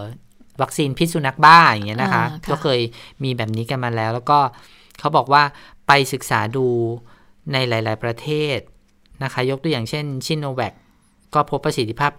[0.61, 2.79] วัคซีนพิษสุนัขบ้าอย่างเงี้ยนะคะอ่าค่ะก็เคย
[3.23, 4.39] มีแบบนี้กันมาแล้ว แล้วก็
[4.99, 5.43] เขาบอกว่า
[5.87, 6.67] ไปศึกษาดู
[7.53, 8.27] ในหลาย ๆ ประเท
[8.57, 8.59] ศ
[9.23, 10.73] นะคะ ยกตัวอย่างเช่นชิโนแวค
[11.35, 12.11] ก็พบประสิทธิภาพ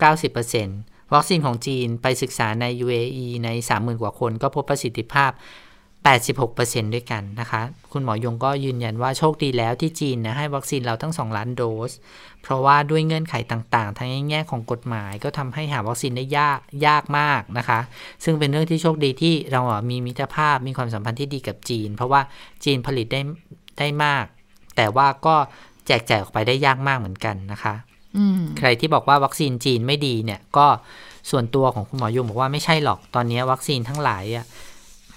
[0.52, 5.32] 90%วัคซีนของจีนไปศึกษาใน UAE ใน 30,000 กว่าคนก็พบประสิทธิภาพ
[6.12, 7.62] 86%ด้วยกันนะคะ
[7.92, 11.92] คุณหมอยงก็ยืนยันว่าโชคดีแล้วที่จีนนะให้วัคซีนเราตั้ง 2 ล้านโดส
[12.42, 17.80] เพราะว่าด้วยเงื่อนไขต่างๆ ทั้งแง่ของกฎหมายก็ทำให้หาวัคซีนได้ยากยากมากนะคะ
[18.24, 22.20] ซึ่งเป็นเรื่องที่โชคดีที่เราอะมีมิตรภาพมีความสัมพันธ์ที่ดีกับจีน เพราะว่า
[22.64, 23.20] จีนผลิตได้
[23.78, 24.24] ได้มาก
[24.76, 25.36] แต่ว่าก็
[25.86, 27.74] แจกจ่ายออกไปได้ยากมากเหมือนกันนะคะ
[28.58, 30.66] ใครที่บอกว่าวัคซีนจีนไม่ดีเนี่ย ก็
[31.30, 34.46] ส่วนตัวของคุณหมอยงบอกว่าไม่ใช่หรอกตอนนี้วัคซีนทั้งหลายอะ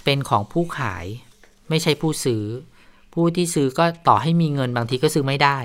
[0.03, 1.05] เป็นของผู้ขาย
[1.69, 2.43] ไม่ใช่ผู้ซื้อ
[3.13, 5.57] ผู้ที่ซื้อก็ต่อให้มีเงินบางทีก็ซื้อไม่ได้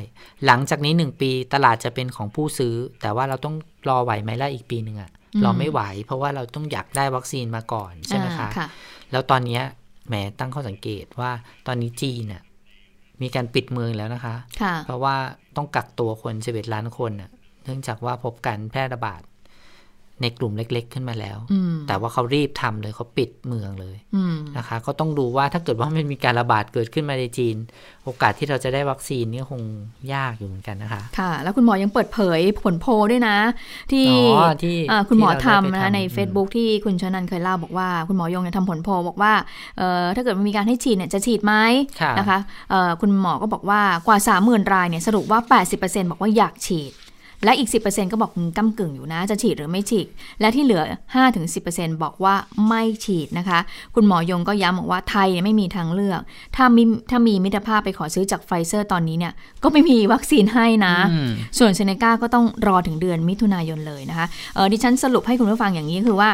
[0.47, 3.55] หลังจากนี้หนึ่งปีตลาดจะเป็นของผู้ซื้อ แต่ว่าเราต้อง
[3.89, 8.69] รอไหวไหมล่ะอีกปีหนึ่งอะอืมเราไม่ไหว เพราะว่าเราต้องอยากได้วัคซีนมาก่อนใช่ไหมคะอ่าค่ะ
[9.13, 9.63] แล้วตอนเนี้ย
[10.09, 11.31] แหมตั้งข้อสังเกตว่า
[11.67, 12.43] ตอนนี้จีนน่ะ
[13.25, 15.17] มีการปิดเมืองแล้วนะคะค่ะเพราะว่า
[15.57, 17.31] ต้องกักตัวคน 11 ล้านคนน่ะ
[17.65, 19.23] เนื่องจากว่าพบการแพร่ระบาด
[20.23, 27.57] ในกลุ่มเล็ก ๆ ขึ้นมาแล้วอืมแต่ว่าเขารีบทำเลยเขาปิดเมืองเลยอืมนะคะ ก็ต้องดูว่าถ้าเกิดว่ามันมีการระบาดเกิดขึ้นมาในจีน
[28.05, 29.63] โอกาสที่เราจะได้วัคซีนนี่คง
[30.15, 33.37] ยากอยู่เหมือนกันนะคะ ค่ะ แล้วคุณหมอยังเปิดเผยผลโพลด้วยนะ
[33.93, 39.33] ที่อ๋อที่เอ่อคุณหมอที่เราได้ทำไปนะคะทำในอืม Facebook ที่คุณชนันเคยเล่าบอกว่า คุณหมอยงเนี่ยทำผลโพลบอกว่า
[39.79, 41.55] เอ่อถ้าเกิดมันมีการให้ฉีดเนี่ยจะฉีดไหม
[42.01, 42.39] ค่ะนะคะ
[42.71, 45.41] เอ่อคุณหมอก็บอกว่ากว่า 30,000 รายเนี่ยสรุปว่า
[45.77, 46.93] 80%บอกว่าอยากฉีด
[47.45, 50.07] และอีก 10%ก็บอกอืมก้ำกึ่งอยู่นะ จะฉีดหรือไม่ฉีด
[50.41, 50.83] และที่เหลือ
[51.43, 52.35] 5-10%บอกว่า
[52.69, 53.59] ไม่ฉีดนะคะ
[53.95, 56.21] คุณหมอยงก็ย้ำบอกว่าไทยเนี่ยไม่มีทางเลือก
[56.57, 59.33] ถ้ามีถ้ามีมิตรภาพไปขอซื้อจากไฟเซอร์ตอนนี้เนี่ย
[59.63, 66.31] ก็ไม่มีวัคซีนให้นะอืมส่วนเซเนกาก็ต้องรอถึงเดือนมิถุนายนเลยนะคะ เออดิฉันสรุปให้คุณผู้ฟังอย่างนี้คือว่า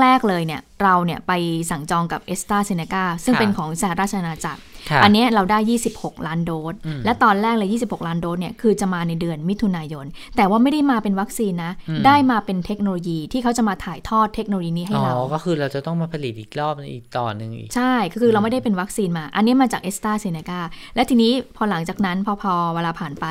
[0.00, 1.32] แรก ๆ เลยเนี่ย เราเนี่ยไป
[1.70, 4.66] สั่งจองกับแอสตราเซเนกาซึ่งค่ะเป็นของสหราชอาณาจักรค่ะ
[5.04, 5.58] อันเนี้ยเราได้
[5.92, 10.06] 26 ล้านโดสอืมและตอนแรกเลย 26 ล้านโดสเนี่ยคือจะมาในเดือนมิถุนายน
[10.36, 20.60] แต่ว่าไม่ได้มาเป็นวัคซีนนะอืมได้มาเป็นเทคโนโลยีที่เขาจะมาถ่ายทอดเทคโนโลยีนี้ให้อ๋อเราก็คือเราจะต้องมาผลิตอีกรอบนึงอีกต่อหนึ่งอีก ใช่ ก็คือเราไม่ได้เป็นวัคซีนมา อันนี้มาจากแอสตราเซเนกา
[20.94, 23.26] และทีนี้พอหลังจากนั้นพอพอเวลาผ่านไป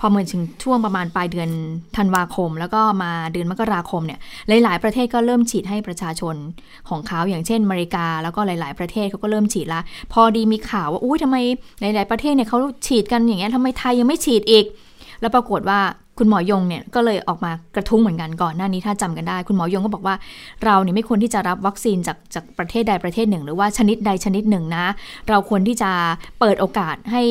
[0.00, 1.50] พอเหมือนถึงช่วงประมาณปลายเดือน
[1.96, 4.18] ธันวาคม แล้วก็มาเดือนมกราคมเนี่ย
[4.64, 6.36] หลาย ๆ ประเทศก็เริ่มฉีดให้ประชาชน
[6.88, 9.80] ของเขาอย่างเช่นอเมริกา แล้วก็หลาย ๆ ประเทศเขาก็เริ่มฉีดละ
[10.12, 11.36] พอดีมีข่าวว่าอุ้ยทำไม
[11.80, 14.64] หลาย ๆ ประเทศเนี่ยเขาฉีดกันอย่างเงี้ยทำไมไทยยังไม่ฉีดอีก
[15.20, 15.80] แล้วปรากฏว่า
[16.18, 20.14] คุณหมอยงเนี่ยก็เลยออกมากระทุ้งเหมือนกันก่อนหน้านี้ถ้าจำกันได้ คุณหมอยงก็บอกว่า
[20.64, 24.84] เราเนี่ยไม่ควรที่จะรับวัคซีนจากจากประเทศใดประเทศหนึ่ง หรือว่าชนิดใดชนิดหนึ่งนะ
[25.28, 25.90] เราควรที่จะ
[26.40, 27.22] เปิดโอกาสให้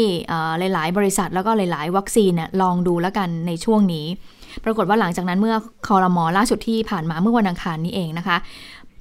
[0.73, 4.05] หลาย ๆ บริษัทแล้วก็หลาย ๆ วัคซีนเนี่ยลองดูแล้วกันในช่วงนี้
[4.65, 5.55] ปรากฏว่าหลังจากนั้นเมื่อ
[5.87, 8.37] คอรมอล่าสุดที่ผ่านมาเมื่อวันอังคารนี้เองนะคะ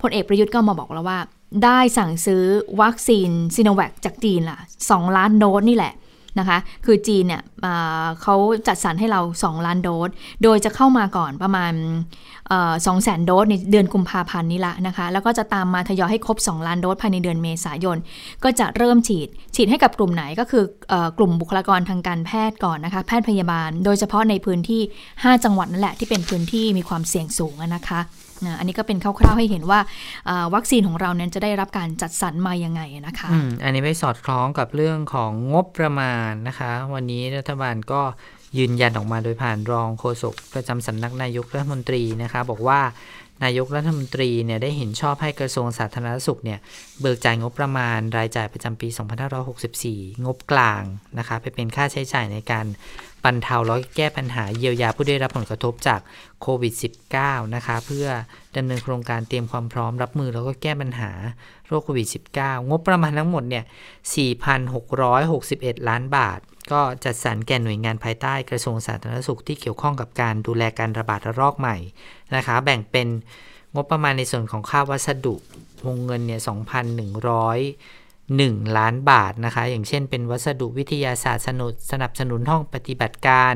[0.02, 1.18] พลเอกประยุทธ์ก็มาบอกแล้วว่า
[1.64, 2.44] ได้สั่งซื้อ
[2.80, 5.94] วัคซีนซิโนแวคจากจีนล่ะ 2 ล้านโดสนี่แหละ
[6.38, 8.36] นะคะ คือจีนเนี่ยอ่าเขา
[8.66, 10.10] จัดสรรให้เรา 2 ล้านโดส
[10.42, 11.72] โดยจะเข้ามาก่อนประมาณ
[12.86, 17.98] สองแสนโดสในเดือนกุมภาพันธ์นี้ละนะคะ แล้วก็จะตามมาทยอยให้ครบ 2 ล้านโดสภายในเดือนเมษายน
[18.44, 24.82] ก็จะเริ่มฉีด ฉีดให้กับกลุ่มไหนก็คืออกลุ่มบุคลากรทางการแพทย์ก่อนนะคะ แพทย์พยาบาล โดยเฉพาะในพื้นที่
[25.12, 28.00] 5 จังหวัดนั่นแหละที่เป็นพื้นที่มีความเสี่ยงสูงนะคะ
[28.58, 29.80] อันนี้ก็เป็นคร่าวๆให้เห็นว่า
[30.54, 33.34] วัคซีนของเรานั้นจะได้รับการจัดสรรมายังไงนะคะอ
[33.64, 38.00] อันนี้ไปสอดคล้องกับเรื่องของงบประมาณนะคะ วันนี้รัฐบาลก็
[38.58, 42.80] ยืนยันออกมาโดยผ่านรองโฆษกประจำสำนักนายกรัฐมนตรีนะคะบอกว่า
[43.44, 46.58] นายกรัฐมนตรีเนี่ยได้เห็นชอบให้กระทรวงสาธารณสุขเนี่ย
[47.00, 48.88] เบิกจ่ายงบประมาณรายจ่ายประจำปี
[49.56, 50.82] 2564 งบกลาง
[51.18, 52.66] นะคะไปเป็นค่าใช้จ่ายในการ
[53.26, 56.00] บรรเทาแล้วแก้ปัญหาเยียวยาผู้ได้รับผลกระทบจาก
[56.40, 56.74] โควิด
[57.14, 58.06] -19 นะคะเพื่อ
[58.56, 61.10] ดำเนินโครงการเตรียมความพร้อมรับมือแล้วก็แก้ปัญหา
[61.66, 62.08] โรคโควิด
[62.38, 63.64] -19 งบประมาณทั้งหมดเนี่ย
[64.76, 66.38] 4,661 ล้านบาท
[66.72, 71.76] ก็จัดสรรแก่หน่วยงานภายใต้กระทรวงสาธารณสุขที่เกี่ยวข้องกับการดูแลการระบาดระลอกใหม่
[72.36, 73.08] นะคะ แบ่งเป็น
[73.74, 75.34] งบประมาณในส่วนของค่าวัสดุ
[75.86, 76.40] วงเงินเนี่ย
[77.26, 83.54] 2,100 1 ล้านบาทนะคะ อย่างเช่นเป็นวัสดุวิทยาศาสตร์สนุสนับสนุนห้องปฏิบัติการ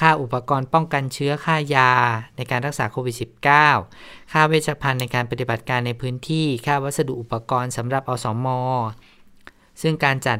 [0.00, 1.90] ค่าอุปกรณ์ป้องกันเชื้อค่ายา
[2.36, 3.16] ในการรักษาโควิด
[3.74, 8.60] -19 ค่าเวชภัณฑ์ในการปฏิบัติการในพื้นที่ ค่าวัสดุอุปกรณ์สำหรับอสมอ
[9.82, 10.38] ซึ่งการจัด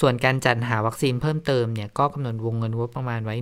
[0.00, 3.34] ส่วนการจัดหาวัคซีนเพิ่มเติมเนี่ยก็กำหนดวงเงินงบประมาณไว้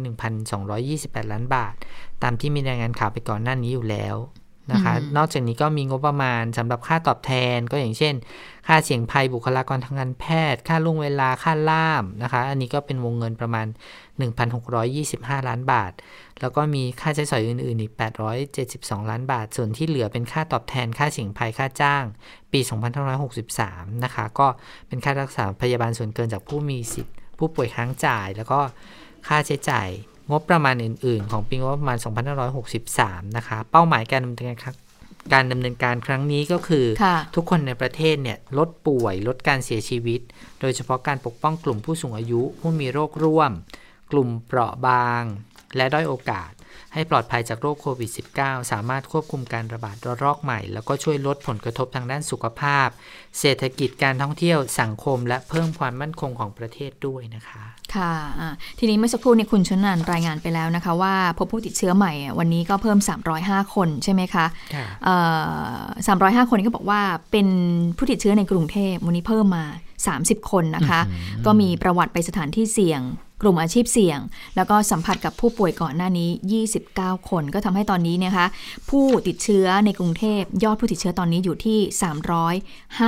[0.63, 1.75] 1,228 ล้านบาท
[2.23, 4.17] ตามที่มีรายงานข่าวไปก่อนหน้านี้อยู่แล้ว
[4.73, 8.15] นะคะอืมนอกจากนี้ก็มีงบประมาณสำหรับค่าตอบแทนก็อย่างเช่น
[8.67, 13.67] ค่าเสี่ยงภัยบุคลากรทางการแพทย์ ค่าล่วงเวลาค่าล่ามนะคะ อันนี้ก็เป็นวงเงินประมาณ
[14.39, 15.93] 1,625 ล้านบาท
[16.41, 17.93] แล้วก็มีค่าใช้จ่ายอื่น ๆ อีก
[18.51, 22.05] 872 ล้านบาท ส่วนที่เหลือเป็นค่าตอบแทน ค่าเสี่ยงภัยค่าจ้าง
[22.53, 22.61] ปี
[23.33, 24.47] 2563 นะคะ ก็
[24.89, 28.61] เป็นค่ารักษาพยาบาลส่วนเกินจากผู้มีสิทธิ์ ผู้ป่วยค้างจ่ายแล้วก็
[29.29, 29.89] ค่าใช้จ่าย
[30.31, 31.99] งบประมาณอื่น ๆ ของปีงบประมาณ
[32.67, 34.75] 2563 นะคะ เป้าหมายการดำเนินการ
[35.33, 40.21] การดำเนินการครั้งนี้ก็คือค่ะทุกคนในประเทศเนี่ยลดป่วย ลดการเสียชีวิต
[40.61, 43.53] โดยเฉพาะการปกป้องกลุ่มผู้สูงอายุ ผู้มีโรคร่วม
[44.13, 45.23] กลุ่มเปราะบาง
[45.77, 46.51] และด้อยโอกาส
[46.95, 52.89] ให้ปลอดภัยจากโรคโควิด -19 สามารถควบคุมการระบาดระลอกใหม่ แล้วก็ช่วยลดผลกระทบทางด้านสุขภาพ
[53.41, 57.63] เศรษฐกิจการท่องเที่ยวสังคม และเพิ่มความมั่นคงของประเทศด้วยนะคะ
[57.95, 62.99] ค่ะอ่าทีนี้เมื่อสักครู่เนี่ยคุณชนนันรายงานไปแล้วนะคะว่าพบผู้ติดเชื้อใหม่อะวันนี้ก็เพิ่ม
[63.37, 65.17] 305 คนใช่ไหมคะค่ะเอ่
[66.09, 66.17] อ
[66.47, 67.01] 305คนนี้ก็บอกว่า
[67.33, 67.47] เป็น
[67.97, 69.65] ผู้ติดเชื้อในกรุงเทพวันนี้เพิ่มมา
[70.07, 71.01] 30 คนนะคะ
[71.47, 73.01] ก็มีประวัติไปสถานที่เสี่ยง
[73.43, 74.19] กลุ่มอาชีพเสี่ยง
[74.57, 76.31] แล้วก็สัมผัสกับผู้ป่วยก่อนหน้านี้
[76.79, 78.47] 29 คนก็ทำให้ตอนนี้เนยนะคะ
[78.91, 81.79] ผู้ติดเชื้อในกรุงเทพยอดผู้ติดเชื้อตอนนี้อยู่ที่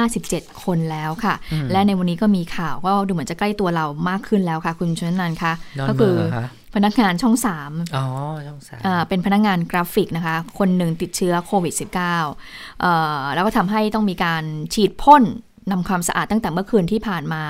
[0.04, 1.34] 357 คนแล้วค่ะ
[1.72, 8.04] และในวันนี้ก็มีข่าวก็ดูเหมือนจะใกล้ตัวเรามากขึ้นแล้วค่ะ คุณชนนันท์คะดอนก็เมืคือองเหรอคะพนักงานช่องสามอ๋อ
[8.46, 15.22] ช่องสามอ่าเป็นพนักงานกราฟิกนะคะ คนหนึ่งติดเชื้อโควิด -19 เอ่อแล้วก็ทำให้ต้องมีการฉีดพ่น
[15.70, 17.42] นำความสะอาดตั้งแต่เมื่อคืนที่ผ่านมา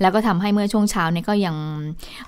[0.00, 1.56] แล้วก็ทำให้เมื่อช่วงเช้าเนี่ยก็ยัง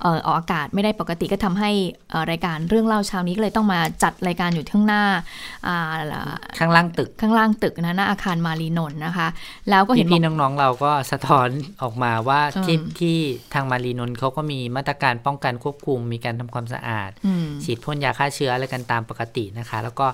[0.02, 1.70] เอ่อออกอากาศไม่ได้ปกติก็ทำให้
[2.10, 5.02] เอ่อรายการเรื่องเล่าเช้านี้ก็เลยต้องมาจัดรายการอยู่ข้างหน้า
[5.66, 5.92] อ่า
[6.58, 9.28] ข้างล่างตึกข้างล่างตึกนะหน้าอาคารมารีนนท์นะคะ
[9.70, 11.48] แล้วก็เห็นบอพี่กๆน้องๆเราก็สะท้อน
[11.82, 13.16] ออกมาว่าอืมที่ที่
[13.54, 20.06] ทางมารีนนท์เขาก็มีมาตรการป้องกันควบคุม มีการทำความสะอาดอืมฉีดพ่นยาฆ่าเชื้ออะไรกันตามปกตินะคะ แล้วก็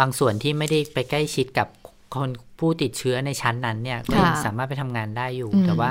[0.00, 1.68] บางส่วนที่ไม่ได้ไปใกล้ชิดกับ
[2.14, 5.90] คนผู้ติดเชื้อในชั้นนั้นเนี่ยก็ยังค่ะสามารถไปทำงานได้อยู่อืมแต่ว่า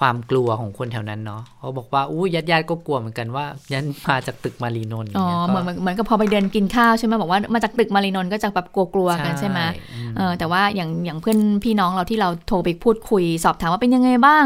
[0.00, 9.60] ความกลัวของคนแถวนั้นเนาะเขาบอกว่าอู้ญาติญาติๆก็กลัวเหมือนกันว่าฉันมาจากตึกมาลีนนท์อ๋อเนี่ยเหมือนเหมือนเหมือนกับพอไปเดินกินข้าวใช่ไหมบอกว่ามาจากตึกมาลีนนท์ก็จะแบบกลัวๆกันใช่ไหม
[9.92, 14.44] อืมเออแต่ว่าอย่างอย่างเพื่อนพี่น้องเราที่เราโทรไปพูดคุยสอบถามว่าเป็นยังไงบ้าง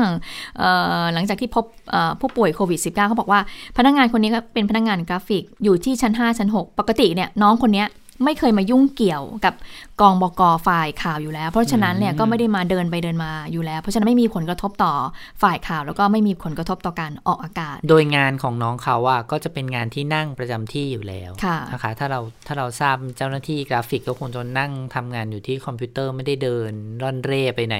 [0.59, 3.41] เอ่อหลังจากที่พบเอ่อผู้ป่วยโควิด -19 เขาบอกว่า
[3.77, 7.89] พนักงานคนนี้ก็เป็นพนักงานกราฟิกอยู่ที่ชั้น 5 ชั้น 6 ปกติเนี่ยน้องคนเนี้ย
[8.25, 9.55] ไม่เคยมายุ่งเกี่ยวกับ
[10.01, 14.95] กองบกฝ่ายข่าวอยู่แล้ว เพราะฉะนั้นเนี่ยก็ไม่ได้มาเดินไปเดินมาอยู่แล้ว เพราะฉะนั้นไม่มีผลกระทบต่อ
[15.43, 27.79] ฝ่ายข่าว แล้วก็ไม่มีผลกระทบต่อการออกอากาศ โดยงานของน้องเขาอะก็จะเป็นงานที่นั่งประจำที่อยู่แล้วค่ะนะคะถ้าเราถ้าเราทราบเจ้าหน้าที่กราฟิกก็คงจะนั่งทำงานอยู่ที่คอมพิวเตอร์ไม่ได้เดินร่อนเร่ไปไหน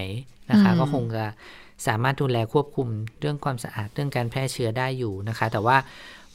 [0.51, 1.25] นะคะอืมก็คงจะ
[1.87, 2.89] สามารถดูแลควบคุม
[3.21, 5.77] เรื่องความสะอาดเรื่องการแพร่เชื้อได้อยู่นะคะ แต่ว่า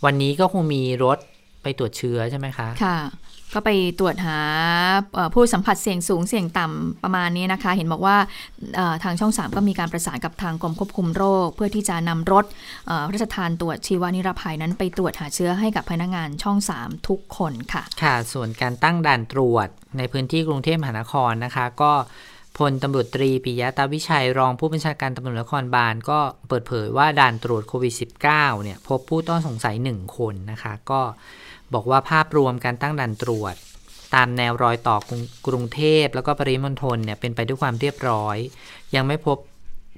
[0.05, 1.17] วันนี้ก็คงมีรถ
[1.63, 2.97] ไปตรวจเชื้อใช่ไหมคะ ค่ะ
[3.53, 4.39] ก็ไปตรวจหา
[5.33, 8.17] ผู้สัมผัสเสี่ยงสูงเสี่ยงต่ำประมาณนี้นะคะ เห็นบอกว่า
[9.03, 12.45] ทางช่อง 3 ก็มีการประสานกับทางกรมควบคุมโรค เพื่อที่จะนำรถ
[13.07, 21.93] พระราชทานตรวจชีวนิรภัยนั้นไปตรวจหาเชื้อให้กับพนักงานช่อง 3 ทุกคนค่ะ ค่ะ ส่วนการตั้งด่านตรวจในพื้นที่กรุงเทพมหานครนะคะ ก็
[22.57, 27.93] พลตำรวจตรีปิยะตาวิชัยรองผู้บัญชาการตำรวจนครบาลก็เปิดเผยว่าด่านตรวจโควิด
[28.29, 31.01] -19 เนี่ยพบผู้ต้องสงสัย 1 คนนะคะ ก็
[31.75, 33.55] บอกว่าภาพรวมการตั้งด่านตรวจ
[34.15, 34.97] ตามแนวรอยต่อ
[35.47, 38.37] กรุงเทพแล้วก็ปริมณฑลเนี่ยเป็นไปด้วยความเรียบร้อย
[38.95, 39.37] ยังไม่พบ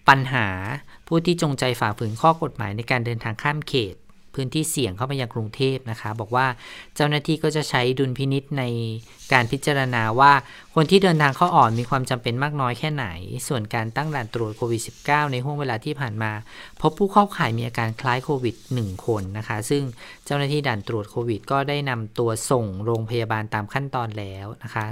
[0.10, 0.48] ปัญหา
[1.08, 3.96] ผู้ที่จงใจฝ่าฝืนข้อกฎหมายในการเดินทางข้ามเขต
[4.36, 6.48] พื้นที่เสี่ยงเข้ามายังกรุงเทพนะคะ บอกว่า
[6.96, 8.64] เจ้าหน้าที่ก็จะใช้ดุลพินิษใน
[9.34, 10.34] การพิจารณาว่า
[10.76, 13.08] คนที่เดินทางเข้าอ่อกมีความจำเป็นมากน้อยแค่ไหน
[13.48, 16.32] ส่วนการตั้งด่านตรวจโควิด -19 ในห่วงเวลาที่ผ่านมา
[16.82, 19.84] พบผู้เข้าข่ายมีอาการคล้ายโควิด 1 คนนะคะ ซึ่ง
[20.26, 24.86] เจ้าหน้าที่ด่านตรวจโควิด ก็ได้นำตัวส่งโรงพยาบาลตามขั้นตอนแล้วนะคะ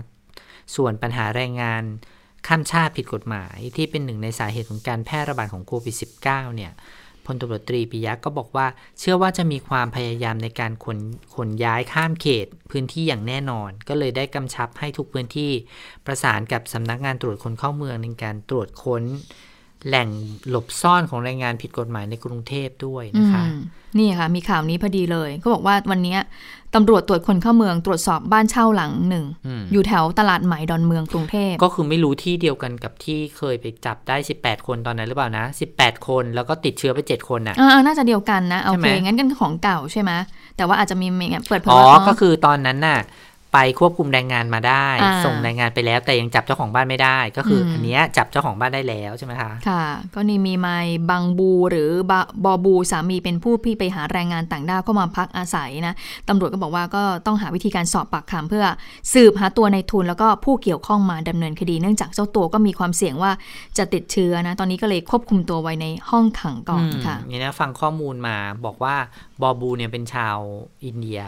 [0.75, 1.83] ส่วนปัญหาแรงงาน
[2.47, 6.71] ข้ามชาติผิดกฎหมายที่เป็นหนึ่งในสาเหตุของการแพร่ระบาดของโควิด -19 เนี่ย
[7.25, 8.67] พลตรวจตรีปิยะก็บอกว่า
[8.99, 10.99] เชื่อว่าจะมีความพยายามในการขน
[11.35, 15.51] ขนย้ายข้ามเขตพื้นที่อย่างแน่นอน ก็เลยได้กำชับให้ทุกพื้นที่
[16.05, 19.03] ประสานกับสำนักงานตรวจคนเข้าเมืองในการตรวจค้น
[19.87, 20.09] แหล่ง
[20.49, 23.57] หลบซ่อนของแรงงานผิดกฎหมายในกรุงเทพด้วยนะคะอืม
[23.97, 26.19] นี่ค่ะ มีข่าวนี้พอดีเลยเขาบอกว่าวันเนี้ย
[26.75, 40.11] ตำรวจตรวจคนเข้าเมืองตรวจสอบบ้านเช่าหลังหนึ่งอืมอยู่แถวตลาดใหม่ดอนเมืองกรุงเทพก็คือไม่รู้ที่เดียวกันกับที่เคยไปจับได้ 18 คนตอนนั้นหรือเปล่านะ 18 คนแล้วก็ติดเชื้อไป 7 คนน่ะอ่าน่าจะเดียวกันนะโอใช่เคไหมงั้นกันของเก่าใช่ไหม
[40.57, 41.07] แต่ว่าอาจจะมี
[41.47, 42.99] เปิดเผยอ๋อว่าก็คือตอนนั้นน่ะ
[43.53, 55.93] ไปควบคุมแรงงานมาได้อ่าส่งแรงงานไปแล้วแต่ยังจับเจ้าของบ้านไม่ได้ ก็คืออมอันเนี้ยจับเจ้าของบ้านได้แล้วใช่ไหมคะค่ะ ก็นี่มีไมค์บังบูหรือบะบอบูสามีเป็นผู้ที่ไปหาแรงงานต่างด้าวเข้ามาพักอาศัยนะ
[56.29, 58.65] ตำรวจก็บอกว่าก็ต้องหาวิธีการสอบปากคำเพื่อ
[59.13, 63.31] สืบหาตัวในทุนแล้วก็ผู้เกี่ยวข้องมาดำเนินคดี เนื่องจากเจ้าตัวก็มีความเสี่ยงว่า
[63.77, 68.35] จะติดเชื้อนะตอนนี้ก็เลยควบคุมตัวไว้ในห้องขังก่อนค่ะนี่นะฟังข้อมูลมา
[68.65, 68.95] บอกว่า
[69.41, 70.37] บอบูเนี่ยเป็นชาว
[70.85, 71.21] อินเดีย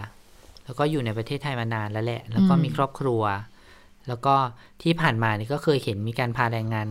[0.65, 3.21] แล้วก็อยู่ในประเทศไทยมานานแล้วแหละ แล้วก็อืมมีครอบครัว
[4.07, 4.35] แล้วก็
[4.81, 6.87] ที่ผ่านมานี่ก็เคยเห็นมีการพาแรงงาน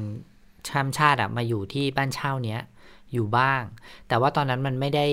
[0.71, 2.61] ข้ามชาติอะมาอยู่ที่บ้านเช่าเนี้ย
[3.13, 3.63] อยู่บ้าง
[4.09, 5.07] แต่ว่าตอนนั้นมันไม่ได้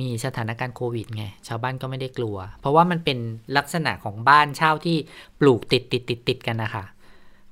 [0.00, 3.18] มีสถานการณ์โควิดไง ชาวบ้านก็ไม่ได้กลัว เพราะว่ามันเป็น
[3.56, 4.96] ลักษณะของบ้านเช่าที่
[5.40, 6.84] ปลูกติดติดติดติดกันนะคะ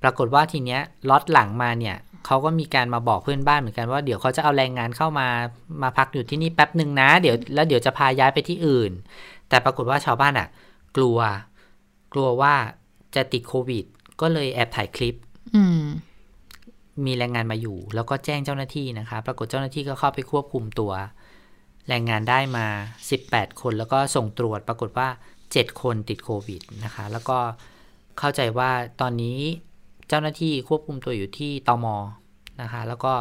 [0.02, 0.80] ปรากฏว่าทีเนี้ย
[1.10, 5.28] ล็อตหลังมาเนี่ยเขาก็มีการมาบอกเพื่อนบ้านเหมือนกันว่าเดี๋ยวเขาจะเอาแรงงานเข้ามา
[5.82, 8.92] มาพักอยู่ที่นี่แป๊บหนึ่งนะ เดี๋ยวแล้วเดี๋ยวจะพาย้ายไปที่อื่น
[9.54, 10.48] แต่ปรากฏว่าชาวบ้านอะ
[10.96, 11.18] กลัว
[12.12, 12.54] กลัวว่า
[13.14, 13.84] จะติดโควิด
[14.20, 15.14] ก็เลยแอบถ่ายคลิป
[15.56, 15.82] อืม
[17.04, 20.92] มีแรงงานมาอยู่ แล้วก็แจ้งเจ้าหน้าที่นะคะ ปรากฏเจ้าหน้าที่ก็เข้าไปควบคุมตัว
[21.88, 22.66] แรงงานได้มา
[23.14, 25.08] 18 คนแล้วก็ส่งตรวจ ปรากฏว่า
[25.44, 27.38] 7 คนติดโควิดนะคะ แล้วก็
[28.18, 29.38] เข้าใจว่าตอนนี้
[30.08, 31.86] เจ้าหน้าที่ควบคุมตัวอยู่ที่ตม
[32.62, 33.14] นะคะ แล้วก็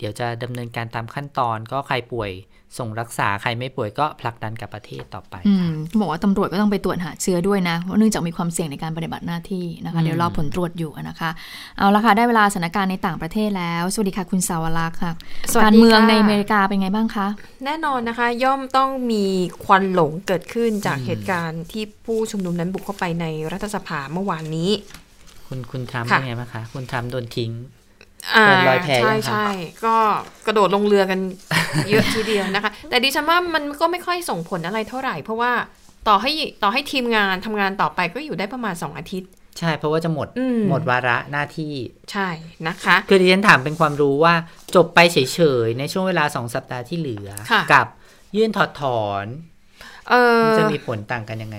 [0.00, 2.30] เดี๋ยวจะดำเนินการตามขั้นตอนก็ใครป่วย
[2.78, 11.30] ส่งรักษาใครไม่ป่วยก็ผลักดันกลับประเทศต่อไปอืค่ะมบอกว่าตำรวจก็ต้องไปตรวจหาเชื้อด้วยนะเพราะเนื่องจากมีความเสี่ยงในการปฏิบัติหน้าที่นะคะอืมเดี๋ยวรอผลตรวจอยู่นะคะ
[11.78, 15.12] เอาละค่ะได้เวลาสถานการณ์ในต่างประเทศแล้ว สวัสดีค่ะคุณสาวรักษ์ค่ะ
[15.52, 17.26] สวัสดีการเมืองค่ะในอเมริกาเป็นไงบ้างคะ
[17.64, 19.24] แน่นอนนะคะ ย่อมต้องมี
[19.64, 24.70] ควันหลงเกิดขึ้นจากเหตุการณ์ที่ผู้ชุมนุมนั้นบุกเข้าไปในรัฐสภาเมื่อวานนี้
[25.46, 27.52] คุณคุณทรัมป์ค่ะเป็นไงบ้างคะคุณทรัมป์โดนทิ้ง
[28.34, 29.48] อ่าเดินลอยแพใช่ยังคะใช่
[29.84, 29.96] ก็
[30.46, 31.20] กระโดดลงเรือกัน
[31.88, 35.52] เยอะทีเดียวนะคะ แต่ดิฉันว่ามันก็ไม่ค่อยส่งผลอะไรเท่าไหร่ เพราะว่า
[36.08, 36.30] ต่อให้
[36.62, 41.74] ต่อให้ทีมงานทำงานต่อไปก็อยู่ได้ประมาณ 2 อาทิตย์ ใช่เพราะว่าจะหมดอืมหมดวาระหน้าที่
[42.12, 42.28] ใช่
[42.66, 44.34] นะคะคือดิฉันถามเป็นความรู้ว่า
[44.74, 47.86] จบไปเฉยๆ ในช่วงเวลาสองสัปดาห์ที่เหลือค่ะกับ
[48.36, 49.26] ยื่นถอดถอน
[50.10, 51.58] เออมันจะมีผลต่างกันยังไง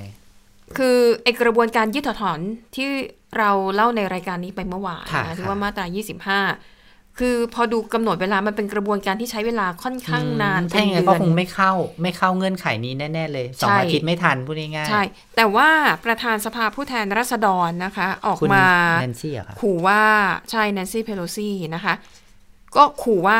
[0.79, 2.39] คือไอกระบวนการยืดถอดถอน
[2.75, 2.87] ที่
[3.37, 15.01] เราเล่าในรายการนี้ไปเมื่อวานค่ะนะที่ค่ะว่ามาตรา 25 คือพอดูกำหนดเวลามันเป็นกระบวนการที่ใช้เวลาค่อนข้างนานถ้าอย่างเป็นั้นเดืก็อนคงไม่เข้าไม่เข้าเงื่อนไขนี้แน่ ๆ เลยสองใช่อาทิตย์ไม่ทันพูดง่ายๆใช่
[15.35, 15.69] แต่ว่า
[16.05, 18.69] ประธานสภาผู้แทนราษฎรนะคะ ออกคุณมา
[19.01, 20.01] แนนซี่เหรอคะขู่ว่า
[20.51, 21.93] ใช่แนนซี่เพโลซีนะคะ
[22.75, 23.39] ก็ขู่ว่า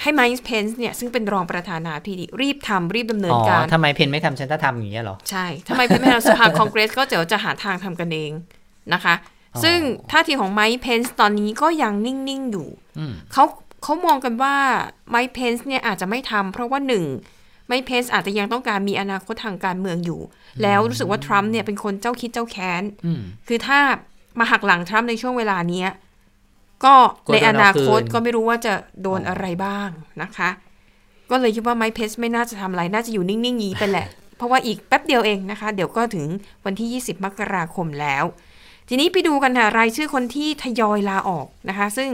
[0.00, 8.32] ให้ไมค์เพนส์เนี่ยซึ่งเป็นรองประธานาธิบดีรีบทำรีบดำเนิอ๋นอการทำไมเพนไม่ทำฉันจะทำอย่างนี้ยเหรอ ใช่ทำไมเป็นประธานสภาคองเกรสก็เดี๋ยวจะหาทางทำกันเอง
[8.94, 9.14] นะคะ
[9.54, 9.78] อ๋อซึ่ง
[10.10, 12.68] ท่าทีของไมค์เพนส์ตอนนี้ก็ยังนิ่ง ๆ อยู่
[12.98, 13.44] อืมเขา
[13.82, 14.54] เขามองกันว่า
[15.10, 17.04] ไมค์เพนส์เนี่ยอาจจะไม่ทำเพราะว่าหนึ่ง
[17.66, 20.20] ไมค์เพนส์อาจจะยังต้องการมีอนาคตทางการเมืองอยู่
[20.62, 23.78] แล้วรู้สึกว่าทรัมป์เนี่ยเป็นคนเจ้าคิดเจ้าแค้นอืมคือถ้า
[24.38, 25.88] มาหักหลังทรัมป์ในช่วงเวลาเนี้ย
[26.84, 26.94] ก็
[27.26, 29.88] กลัวในโดนอนาคตเอาคืนก็ไม่รู้ว่าจะโดนอ๋อออะไรบ้าง
[30.22, 30.50] นะคะ
[31.30, 34.06] ก็เลยคิดว่าไมค์เพนส์ไม่น่าจะทำอะไร น่าจะอยู่นิ่งๆงี้ไปแหละ
[34.36, 36.26] เพราะว่าอีกแป๊บเดียวเองนะคะ เดี๋ยวก็ถึง
[36.64, 38.24] วันที่ 20 มกราคมแล้ว
[38.88, 42.10] ทีนี้ไปดูกันค่ะรายชื่อคนที่ทยอยลาออกนะคะ ซึ่ง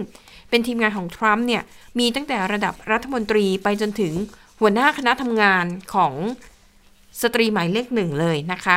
[0.51, 1.63] เป็นทีมงานของทรัมป์เนี่ย
[1.99, 4.13] มีตั้งแต่ระดับรัฐมนตรีไปจนถึง
[4.61, 5.65] หัวหน้าคณะทำงาน
[5.95, 6.15] ของ
[7.23, 8.77] สตรีหมายเลขหนึ่งเลยนะคะ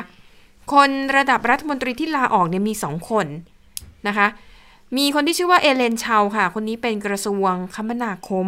[0.73, 3.27] คนระดับรัฐมนตรีที่ลาออกเนี่ยมีสองคน
[4.07, 4.27] นะคะ
[4.97, 8.47] มีคนที่ชื่อว่าเอเลนชาวค่ะ คนนี้เป็นกระทรวงคมนาคม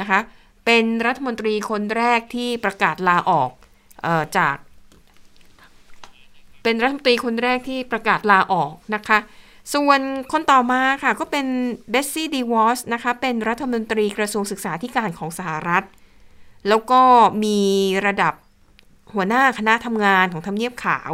[0.00, 0.18] นะคะ
[0.66, 3.50] เป็นรัฐมนตรีคนแรกที่ประกาศลาออก
[4.02, 4.56] เออจาก
[6.62, 9.18] เป็นรัฐมนตรีคนแรกที่ประกาศลาออกนะคะ
[9.74, 10.00] ส่วน
[10.32, 11.46] คนต่อมาค่ะก็เป็น
[11.90, 15.84] เบตซี เดวอสนะคะ เป็นรัฐมนตรีกระทรวงศึกษาธิการของสหรัฐ
[16.68, 17.00] แล้วก็
[17.44, 17.58] มี
[18.06, 18.34] ระดับ
[19.14, 21.12] หัวหน้าคณะทำงานของทำเนียบขาว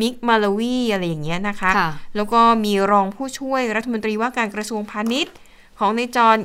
[0.00, 5.34] มิก มัลวานีย์อะไรอย่างเงี้ยนะคะค่ะแล้วก็มีรองผู้ช่วยรัฐมนตรีว่าการกระทรวงพาณิชย์
[5.78, 6.38] ของในจอห์น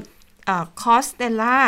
[0.45, 1.59] เอ่อคอสเตลล่า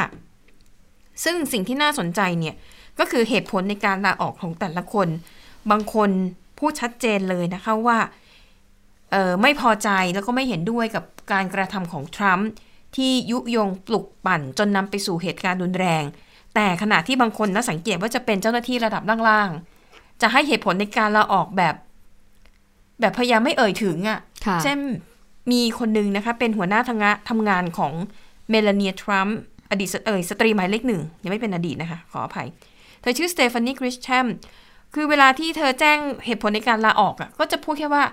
[1.24, 2.56] ซึ่งสิ่งที่น่าสนใจเนี่ย
[3.00, 5.08] ก็คือเหตุผลในการลาออกของแต่ละคน
[5.72, 6.10] บางคน
[6.60, 7.98] พูดชัดเจนเลยนะคะว่า
[9.12, 12.50] เออไม่พอใจแล้วก็ไม่เห็นด้วยกับการกระทำของทรัมป์
[12.96, 16.04] ที่ยุยงปลุกปั่นจนนำไปสู่เหตุการณ์รุนแรง
[16.56, 19.75] แต่ขณะที่บางคนน่าสังเกตว่าจะเป็นเจ้าหน้าที่ระดับล่างๆ
[20.22, 21.76] จะให้เหตุผลในการลาออกแบบ
[23.00, 24.80] แบบพยายามไม่เอ่ยถึงอะ่ะค่ะเช่น
[25.52, 27.94] มีคนหนึ่งนะคะ เป็นหัวหน้าทางะทำงานของ
[28.50, 29.38] เมลานีทรัมป์
[29.70, 32.48] อดีตสเอ่ยสตรีหมายเลขหนึ่ง ยังไม่เป็นอดีตนะคะ ขออภัย
[33.02, 34.28] เธอชื่อสเตฟานีกริชแชม
[34.94, 38.04] คือเวลาที่เธอแจ้งเหตุผลในการลาออกอะ่ะ ก็จะพูดแค่ว่า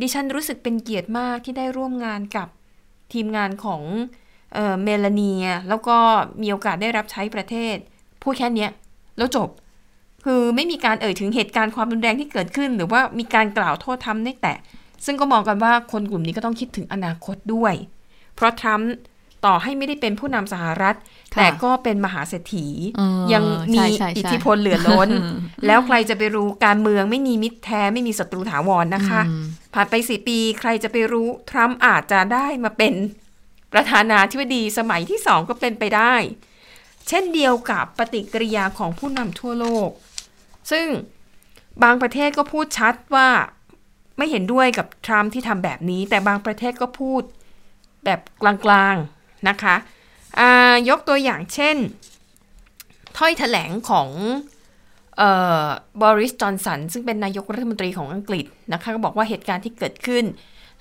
[0.00, 2.48] ดิฉันรู้สึกเป็นเกียรติมากที่ได้ร่วมงานกับ
[3.12, 3.82] ทีมงานของ
[4.54, 5.32] เอ่อเมลานี
[5.68, 5.96] แล้วก็
[6.42, 7.76] มีโอกาสได้รับใช้ประเทศ
[8.22, 8.70] พูดแค่เนี้ย
[9.18, 9.48] แล้วจบ
[10.24, 14.54] คือไม่มีการเอ่ยถึงเหตุการณ์ความรุนแรงที่เกิดขึ้น หรือว่ามีการกล่าวโทษทรัมป์ได้แต่
[15.04, 17.74] ซึ่งก็มองกันว่าคนกลุ่มนี้ก็ต้องคิดถึงอนาคตด้วย
[18.34, 18.90] เพราะทรัมป์
[19.46, 20.96] ต่อให้ไม่ได้เป็นผู้นำสหรัฐ
[21.34, 22.66] ค่ะแต่ก็เป็นมหาเศรษฐี
[22.96, 23.44] เออยัง
[23.74, 25.08] มีใช่ใช่ใช่อิทธิพลเหลือล้น
[25.66, 29.44] แล้วใครจะไปรู้การเมืองไม่มีมิตรแท้ไม่มีศัตรูถาวรนะคะอืม
[29.74, 32.94] ผ่านไปสี่ปีใครจะไปรู้ทรัมป์อาจจะได้มาเป็น
[33.72, 36.14] ประธานาธิบดีสมัยที่สองก็เป็นไปได้
[37.08, 39.90] เช่นเดียวกับปฏิกิริยาของผู้นำทั่วโลก
[40.70, 40.86] ซึ่ง
[41.82, 43.28] บางประเทศก็พูดชัดว่า
[44.18, 47.22] ไม่เห็นด้วยกับทรัมป์ที่ทำแบบนี้ แต่บางประเทศก็พูด
[48.04, 49.76] แบบกลางๆนะคะ
[50.88, 51.76] ยกตัวอย่างเช่น
[53.16, 54.08] ถ้อยแถลงของ
[55.20, 55.22] อ
[55.64, 55.66] อ
[56.02, 60.24] บริสจอนสันซึ่งเป็นนายกรัฐมนตรีของอังกฤษนะคะก็บอกว่าเหตุการณ์ที่เกิดขึ้น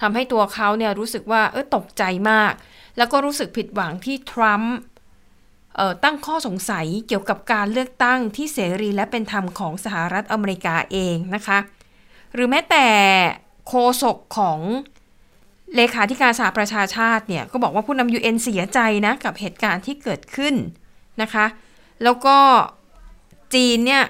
[0.01, 2.53] ทำให้ตัวเขาเนี่ยรู้สึกว่าเออตกใจมาก
[2.97, 4.75] แล้วก็รู้สึกผิดหวังที่ทรัมป์
[6.03, 11.59] ตั้งข้อสงสัยเกี่ยวกับการเลือกตั้งที่เสรีและเป็นธรรมของสหรัฐอเมริกาเองนะคะ
[12.33, 12.87] หรือแม้แต่
[13.67, 14.59] โฆษกของ
[15.75, 20.55] เลขาธิการสหประชาชาติเนี่ยก็บอกว่าผู้นำ UN เสียใจนะกับเหตุการณ์ที่เกิดขึ้น
[21.21, 21.45] นะคะ
[22.03, 22.37] แล้วก็
[23.53, 24.03] จีนเนี่ย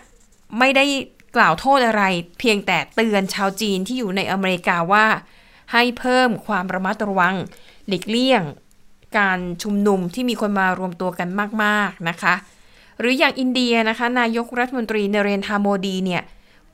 [0.60, 0.86] ไม่ได้
[1.36, 2.04] กล่าวโทษอะไร
[2.40, 5.06] เพียงแต่เตือนชาวจีนที่อยู่ในอเมริกาว่า
[5.72, 7.36] ให้เพิ่มความระมัดระวัง
[7.88, 8.44] หลีกเลี่ยง
[9.18, 11.30] การชุมนุมที่มีคนมารวมตัวกัน
[11.64, 12.34] มาก ๆ นะคะ
[13.00, 16.24] หรืออย่างอินเดียนะคะ นายกรัฐมนตรีเนเรนทาโมดีเนี่ย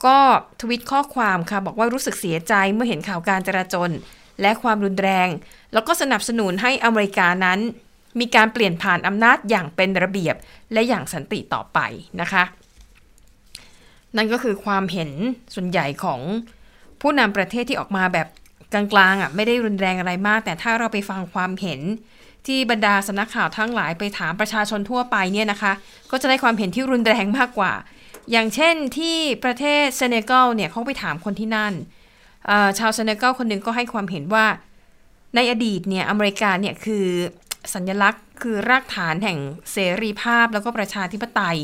[0.06, 0.18] ก็
[0.62, 3.90] ทวิตข้อความค่ะบอกว่ารู้สึกเสียใจเมื่อเห็นข่าวการจราจน
[4.42, 5.30] และความรุนแรง
[5.74, 7.60] แล้วก็สนับสนุนให้อเมริกานั้น
[8.20, 10.36] มีการเปลี่ยนผ่านอำนาจอย่างเป็นระเบียบ
[10.74, 11.80] และอย่างสันติต่อไป
[12.22, 12.44] นะคะ
[14.18, 15.12] นั่นก็คือความเห็น
[15.56, 16.20] ส่วนใหญ่ของ
[17.02, 18.28] ผู้นำประเทศที่ออกมาแบบ
[18.74, 21.82] กลางๆอะไม่ได้รุนแรงอะไรมาก แต่ถ้าเราไปฟังความเห็น
[22.48, 25.74] ที่บรรดาสำนักข่าวทั้งหลายไปถามประชาชนทั่วไปเนี่ยนะคะ
[26.12, 27.74] ก็จะได้ความเห็นที่รุนแรงมากกว่า
[28.32, 31.74] อย่างเช่นที่ประเทศเซเนกัลเนี่ยเขาไปถามคนที่นั่น
[32.46, 34.46] เอ่อชาวเซเนกัลคนหนึ่งก็ให้ความเห็นว่า
[35.36, 37.06] ในอดีตเนี่ยอเมริกาเนี่ยคือ
[37.74, 39.38] สัญลักษณ์คือรากฐานแห่ง
[39.72, 41.58] เสรีภาพแล้วก็ประชาธิปไตย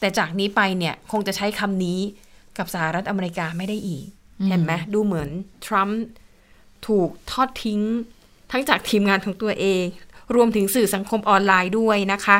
[0.00, 2.00] แต่จากนี้ไปเนี่ยคงจะใช้คำนี้
[2.58, 4.06] กับสหรัฐอเมริกาไม่ได้อีก
[4.48, 5.28] เห็นไหมดูเหมือน
[5.66, 6.00] ทรัมป์
[6.86, 7.80] ถูกทอดทิ้ง
[8.52, 9.84] ทั้งจากทีมงานของตัวเอง
[10.34, 12.36] รวมถึงสื่อสังคมออนไลน์ด้วยนะคะ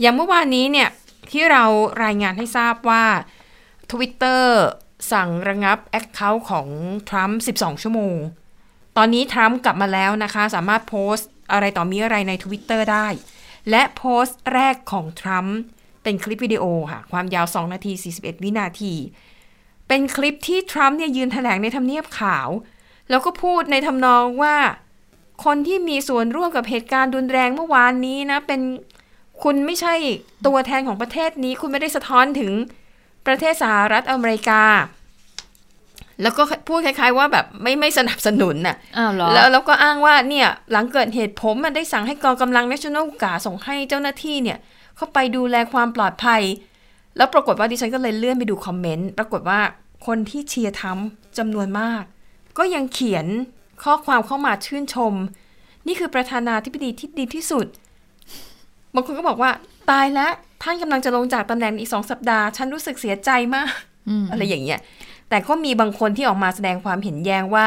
[0.00, 0.88] อย่างเมื่อวานนี้เนี่ย
[1.30, 1.64] ที่เรา
[2.04, 3.04] รายงานให้ทราบว่า
[3.90, 4.44] Twitter
[5.12, 6.68] สั่งระงับ account ของ
[7.08, 8.16] ทรัมป์12 ชั่วโมง
[8.96, 13.06] ตอนนี้ทรัมป์กลับมาแล้วนะคะ สามารถโพสต์อะไรต่อมีอะไรใน Twitter ได้
[13.70, 15.56] และโพสต์แรกของทรัมป์
[16.02, 18.94] เป็นคลิปวิดีโอค่ะ ความยาว 2 นาที 41 วินาที
[19.88, 22.48] เป็นคลิปที่ทรัมป์เนี่ยยืนแถลงในทำเนียบขาว
[23.10, 24.56] แล้วก็พูดในทำนองว่า
[25.44, 28.60] คนที่มีส่วนร่วมกับเหตุการณ์รุนแรงเมื่อวานนี้นะ เป็น
[29.42, 29.94] คุณไม่ใช่
[30.46, 32.52] ตัวแทนของประเทศนี้ คุณไม่ได้สะท้อนถึง
[33.26, 34.62] ประเทศสหรัฐอเมริกา
[36.22, 44.58] แล้วก็พูดคล้าย ๆ ว่าแบบไม่ไม่สนับสนุนน่ะอ้าวเหรอแล้วแล้วก็อ้างว่าเนี่ยหลังเกิดเหตุผมมันได้สั่งให้กองกำลัง National Guard ส่งให้เจ้าหน้าที่เนี่ย
[44.96, 46.42] เข้าไปดูแลความปลอดภัย
[47.16, 49.60] แล้วปรากฏว่าดิฉันก็เลยเลื่อนไปดูคอมเมนต์ปรากฏว่า
[50.06, 51.08] คนที่เชียร์ทรัมป์
[51.38, 52.02] จำนวนมาก
[52.58, 53.26] ก็ยังเขียน
[53.84, 55.14] ข้อความเข้ามาชื่นชม
[55.86, 57.66] นี่คือประธานาธิบดีที่ดีที่สุด
[58.94, 59.50] บางคนก็บอกว่า
[59.90, 63.70] ตายแล้วท่านกำลังจะลงจากตำแหน่งอีกสองสัปดาห์ ฉันรู้สึกเสียใจมาก
[64.08, 64.80] อืมอะไรอย่างเงี้ย
[65.28, 67.66] แต่ก็มีบางคนที่ออกมาแสดงความเห็นแย้งว่า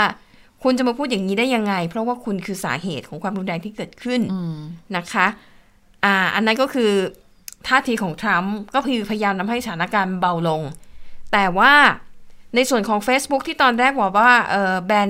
[0.64, 4.57] คุณจะมาพูดอย่างนี้ได้ยังไง เพราะว่าคุณคือสาเหตุของความรุนแรงที่เกิดขึ้นอืม
[4.97, 5.28] นะคะ
[6.05, 6.91] อ่า อันนั้นก็คือ
[7.68, 10.62] ท่าทีของทรัมป์ก็คือพยายามทำให้สถานการณ์เบาลง
[11.34, 11.74] แต่ว่า
[12.55, 14.91] ในส่วนของ Facebook ที่ตอนแรกบอกว่าเออแบ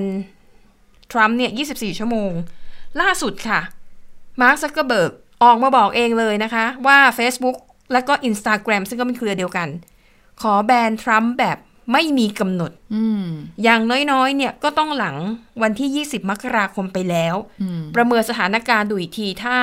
[1.12, 2.32] ทรัมป์เนี่ย 24 ชั่วโมง
[3.00, 3.60] ล่าสุดค่ะ
[4.40, 7.56] มาร์คซักเกอร์เบิร์กออกมาบอกเองเลยนะคะ ว่า Facebook
[7.92, 9.68] และก็ Instagram ซึ่งก็เป็นเครือเดียวกัน
[10.42, 11.58] ขอแบนทรัมป์แบบ
[11.92, 13.26] ไม่มีกำหนดอืม
[13.62, 13.82] อย่าง
[14.12, 15.16] น้อยๆ เนี่ยก็ต้องหลัง
[15.62, 19.56] วันที่ 20 มกราคมไปแล้วอืมประเมินสถานการณ์ดูอีกทีถ้า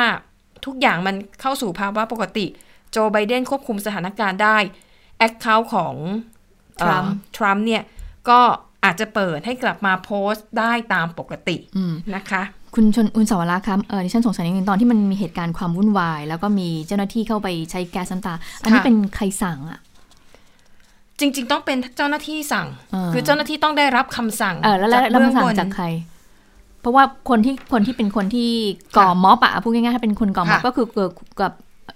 [0.66, 2.46] ทุกอย่างมันเข้าสู่ภาวะปกติ
[2.92, 4.58] โจไบเดนควบคุมสถานการณ์ได้
[5.18, 5.96] แอคเคาท์ของ
[6.80, 7.84] เอ่อทรัมป์ทรัมป์เนี่ย
[8.30, 8.42] ก็
[8.84, 12.42] อาจจะเปิดให้กลับมาโพสต์ได้ตามปกติอืมนะคะ
[12.76, 19.80] คุณชนอุนสาวราครับเออดิฉันสงสัยนิดนึงตอนที่มันมีเหตุการณ์ความวุ่นวาย แล้วก็มีเจ้าหน้าที่เข้าไปใช้แก๊สน้ำตา อันนี้ค่ะเป็นใครสั่งอะ
[21.20, 25.86] จริง ๆ ต้องเป็นเจ้าหน้าที่สั่งอ่าคือเจ้าหน้าที่ต้องได้รับคำสั่งเออแล้วแล้วแล้วมันสั่งเบื้อบจากใคร
[26.82, 28.52] เพราะว่าคนที่คนที่เป็นคนที่
[28.98, 31.12] ก่อม็อบอะพูดง่ายๆถ้าเป็นคนก่อม็อบค่ะก็คือเกิด
[31.42, 31.52] กับ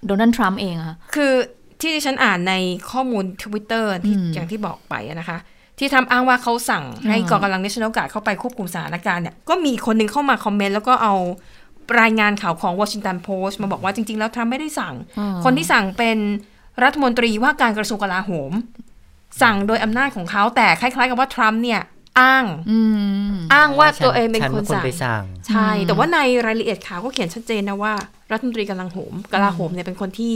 [0.05, 1.33] โดนัลด์ทรัมป์เองอะค่ะคือ
[1.79, 2.53] ที่ดิฉันอ่านใน
[2.91, 5.37] ข้อมูล Twitter ที่อืมอย่างที่บอกไปอะนะคะ
[5.79, 11.13] ที่ทำอ้างว่าเขาสั่งให้อ่ากองกำลัง National Guard เข้าไปควบคุมสถานการณ์เนี่ยก็มีคนหนึงเข้ามาคอมเมนต์แล้วก็เอา
[12.01, 16.17] รายงานข่าวของ Washington Post มาบอกว่าจริง ๆ แล้วทรัมป์ไม่ได้สั่งอ่าคนที่สั่งเป็น
[16.83, 18.51] รัฐมนตรีว่าการกระทรวงกลาโหม
[19.41, 21.81] สั่งโดยอำนาจของเขาแต่คล้าย ๆ กับว่าทรัมป์เนี่ย
[22.19, 22.79] อ้างอื
[23.31, 27.93] มอ้างว่าตัวเองเป็นฉัคนคนสั่งไปสั่ง ใช่อืมแต่ว่าในรายละเอียดข่าวก็เขียนชัดเจนนะว่า
[28.31, 30.35] รัฐมนตรีกำลังโหมกลาโหมเนี่ยเป็นคนที่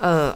[0.00, 0.28] เอ่อ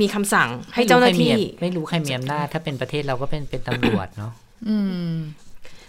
[0.00, 1.30] มีคำสั่งให้เจ้าหน้าที่
[1.62, 4.32] ไม่รู้ใครมีอำนาจถ้าเป็นประเทศเราก็เป็นเป็นตำรวจเนาะ
[4.68, 4.76] อื
[5.10, 5.14] ม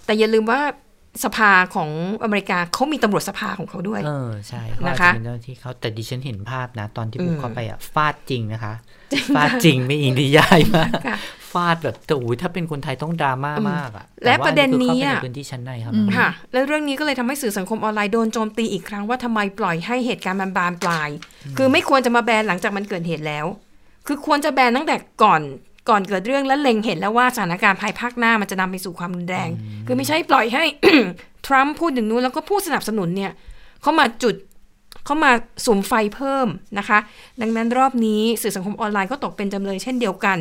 [0.06, 0.62] แต่อย่าลืมว่า
[1.26, 1.90] สภาของ
[2.24, 8.74] อเมริกาเขามีตำรวจสภาของเขาด้วย เออใช่เขาอาจนะคะจะเป็นเจ้าหน้าที่เขาแต่ดิฉันเห็นภาพนะ ตอนที่บุอืกมเข้าไปอะฟาดจริงนะคะ
[9.36, 11.18] ฟาดจริงไม่อิงนิยายมากค่ะ
[11.52, 21.10] ฟาดแบบแต่โอ้ยถ้าเป็นคนไทยต้องดราม่ามากอะและแต่ว่าประเด็นนี้คืออะเข้าไปในพื้นที่ชั้นในครับอืมค่ะ และเรื่องนี้ก็เลยทำให้สื่อสังคมออนไลน์โดนโจมตีอีกครั้งว่าทำไมปล่อยให้เหตุการณ์มันบานปลาย
[21.58, 23.46] คือไม่ควรจะมาแบนหลังจากมันเกิดเหตุแล้ว
[24.08, 25.42] คือควรจะแบนตั้งแต่ก่อน
[25.90, 29.50] ก่อนเกิดเรื่องและเล็งเห็นแล้วว่าสถานการณ์ภายภาคหน้ามันจะนำไปสู่ความรุนแรง
[29.86, 30.64] คือไม่ใช่ปล่อยให้
[31.48, 33.32] ทรัมป์พูดอย่างนู้นแล้วก็ผู้สนับสนุนเนี่ย
[33.82, 34.36] เขามาจุด
[35.06, 35.32] เขามา
[35.66, 36.48] สุมไฟเพิ่ม
[36.80, 37.00] นะคะ
[37.42, 40.38] ดังนั้นรอบนี้สื่อสังคมออนไลน์ก็ตกเป็นจำเลยเช่นเดียวกัน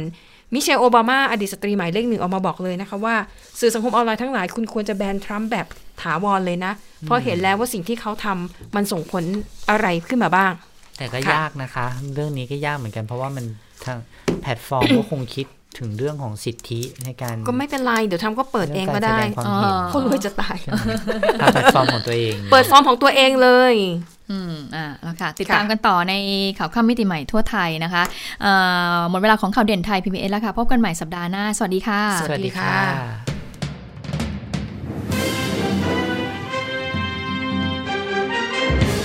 [0.52, 3.14] มิเชลโอบามาอดีตสตรีหมายเลขหนึ่งออกมาบอกเลยนะคะว่า
[3.60, 5.66] สื่อสังคมออนไลน์ทั้งหลายคุณควรจะแบนทรัมป์แบบ
[6.02, 9.24] ถาวรเลยนะ เพราะเห็นแล้วว่าสิ่งที่เขาทำมันส่งผล
[9.70, 10.52] อะไรขึ้นมาบ้าง
[10.96, 13.44] แต่ก็ค่ะยากนะคะ เรื่องนี้ก็ยากเหมือนกันเพราะว่ามัน
[13.84, 13.98] ทาง
[14.42, 15.46] แพลตฟอร์มก็คงคิด
[15.78, 20.56] ถึงเรื่องของสิทธิในการก็ไม่เป็นไร เดี๋ยวทำก็เปิดเองก็ได้เรื่องการแสดงความเห็นอ๋อคนรวยจะตาย
[21.40, 23.74] ทางแพลตฟอร์มของตัวเอง เปิดฟอร์มของตัวเองเลย
[24.30, 26.14] อืมอ่าแล้วค่ะ ติดค่ะตามกันต่อใน
[26.58, 28.02] ข่าวค่ำมิติใหม่ทั่วไทยนะคะ
[28.42, 28.52] เอ่
[28.96, 33.33] อหมดเวลาของข่าวเด่นไทย PBS แล้วค่ะ พบกันใหม่สัปดาห์หน้า สวัสดีค่ะ สวัสดีค่ะ